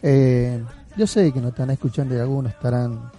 [0.01, 0.63] Eh,
[0.95, 3.11] yo sé que nos están escuchando y algunos estarán.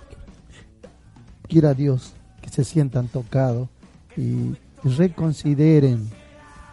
[1.47, 3.69] Quiera Dios que se sientan tocados
[4.17, 4.55] y
[4.85, 6.09] reconsideren.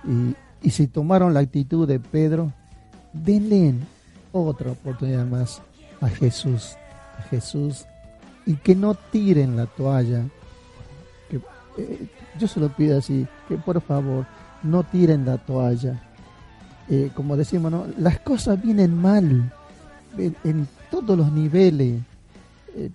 [0.05, 2.51] Y, y si tomaron la actitud de Pedro,
[3.13, 3.75] denle
[4.31, 5.61] otra oportunidad más
[5.99, 6.75] a Jesús.
[7.17, 7.85] A Jesús.
[8.45, 10.23] Y que no tiren la toalla.
[11.77, 12.07] Eh,
[12.37, 14.25] yo se lo pido así, que por favor
[14.63, 16.01] no tiren la toalla.
[16.89, 17.87] Eh, como decimos, ¿no?
[17.97, 19.53] las cosas vienen mal
[20.17, 22.01] en, todos los niveles.
[22.75, 22.89] Eh,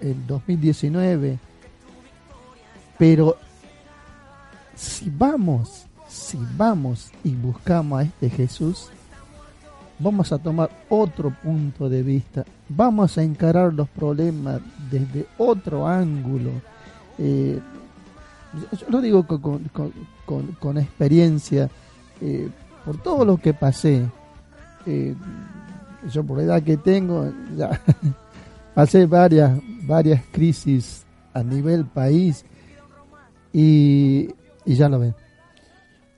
[0.00, 1.38] en 2019.
[2.98, 3.36] Pero
[4.74, 8.88] si vamos, si vamos y buscamos a este Jesús,
[9.98, 14.60] vamos a tomar otro punto de vista, vamos a encarar los problemas
[14.90, 16.50] desde otro ángulo.
[17.18, 17.58] Eh,
[18.78, 19.64] yo- lo digo con-
[20.26, 21.70] con- con experiencia,
[22.20, 22.48] eh,
[22.84, 24.04] por todo lo que pasé.
[24.86, 25.14] eh,
[26.12, 27.80] yo por la edad que tengo, ya
[28.74, 29.52] pasé varias,
[29.86, 32.44] varias crisis a nivel país
[33.52, 34.28] y,
[34.64, 35.14] y ya lo ven.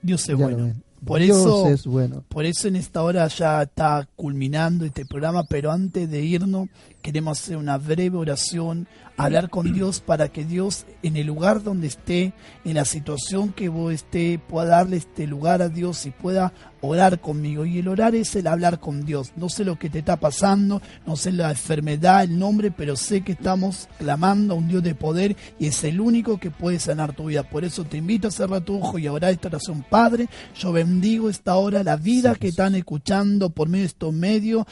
[0.04, 0.74] Dios es ya bueno.
[1.04, 2.24] Por Dios eso, es bueno.
[2.28, 6.68] por eso en esta hora ya está culminando este programa, pero antes de irnos
[7.02, 8.86] queremos hacer una breve oración,
[9.18, 12.32] hablar con Dios para que Dios en el lugar donde esté,
[12.64, 17.20] en la situación que vos esté, pueda darle este lugar a Dios y pueda orar
[17.20, 17.64] conmigo.
[17.64, 19.32] Y el orar es el hablar con Dios.
[19.36, 23.22] No sé lo que te está pasando, no sé la enfermedad, el nombre, pero sé
[23.22, 27.14] que estamos clamando a un Dios de poder y es el único que puede sanar
[27.14, 27.42] tu vida.
[27.42, 29.84] Por eso te invito a cerrar tu ojo y a orar esta oración.
[29.88, 34.64] Padre, yo bendigo esta hora la vida que están escuchando por medio de estos medios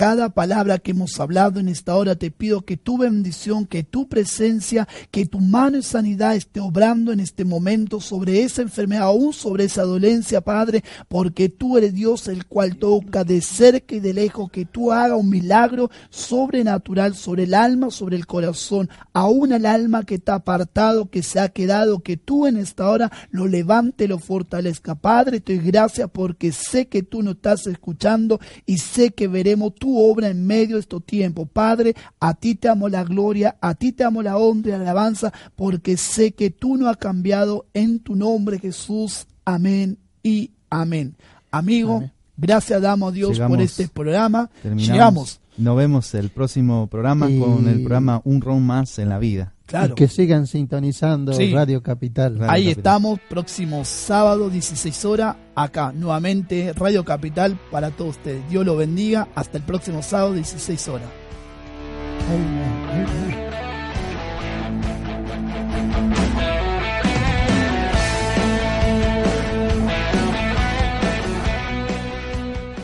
[0.00, 2.16] cada palabra que hemos hablado en esta hora.
[2.16, 7.12] Te pido que tu bendición, que tu presencia, que tu mano de sanidad esté obrando
[7.12, 12.28] en este momento sobre esa enfermedad, aún sobre esa dolencia, Padre, porque tú eres Dios
[12.28, 17.42] el cual toca de cerca y de lejos, que tú haga un milagro sobrenatural sobre
[17.42, 22.00] el alma, sobre el corazón, aún el alma que está apartado, que se ha quedado,
[22.00, 24.94] que tú en esta hora lo levante, lo fortalezca.
[24.94, 29.74] Padre, te doy gracias porque sé que tú nos estás escuchando y sé que veremos
[29.96, 31.48] obra en medio de estos tiempos.
[31.52, 34.80] Padre, a ti te amo la gloria, a ti te amo la honra y la
[34.82, 39.26] alabanza, porque sé que tú no has cambiado en tu nombre, Jesús.
[39.44, 41.16] Amén y amén.
[41.50, 44.50] Amigo, gracias damos a Dios por este programa.
[44.62, 45.40] Llegamos.
[45.56, 49.52] Nos vemos el próximo programa con el programa Un Ron Más en la Vida.
[49.70, 49.94] Claro.
[49.94, 52.38] que sigan sintonizando Radio Capital.
[52.48, 58.42] Ahí estamos, próximo sábado, 16 horas, acá nuevamente Radio Capital para todos ustedes.
[58.50, 59.28] Dios lo bendiga.
[59.36, 61.08] Hasta el próximo sábado, 16 horas.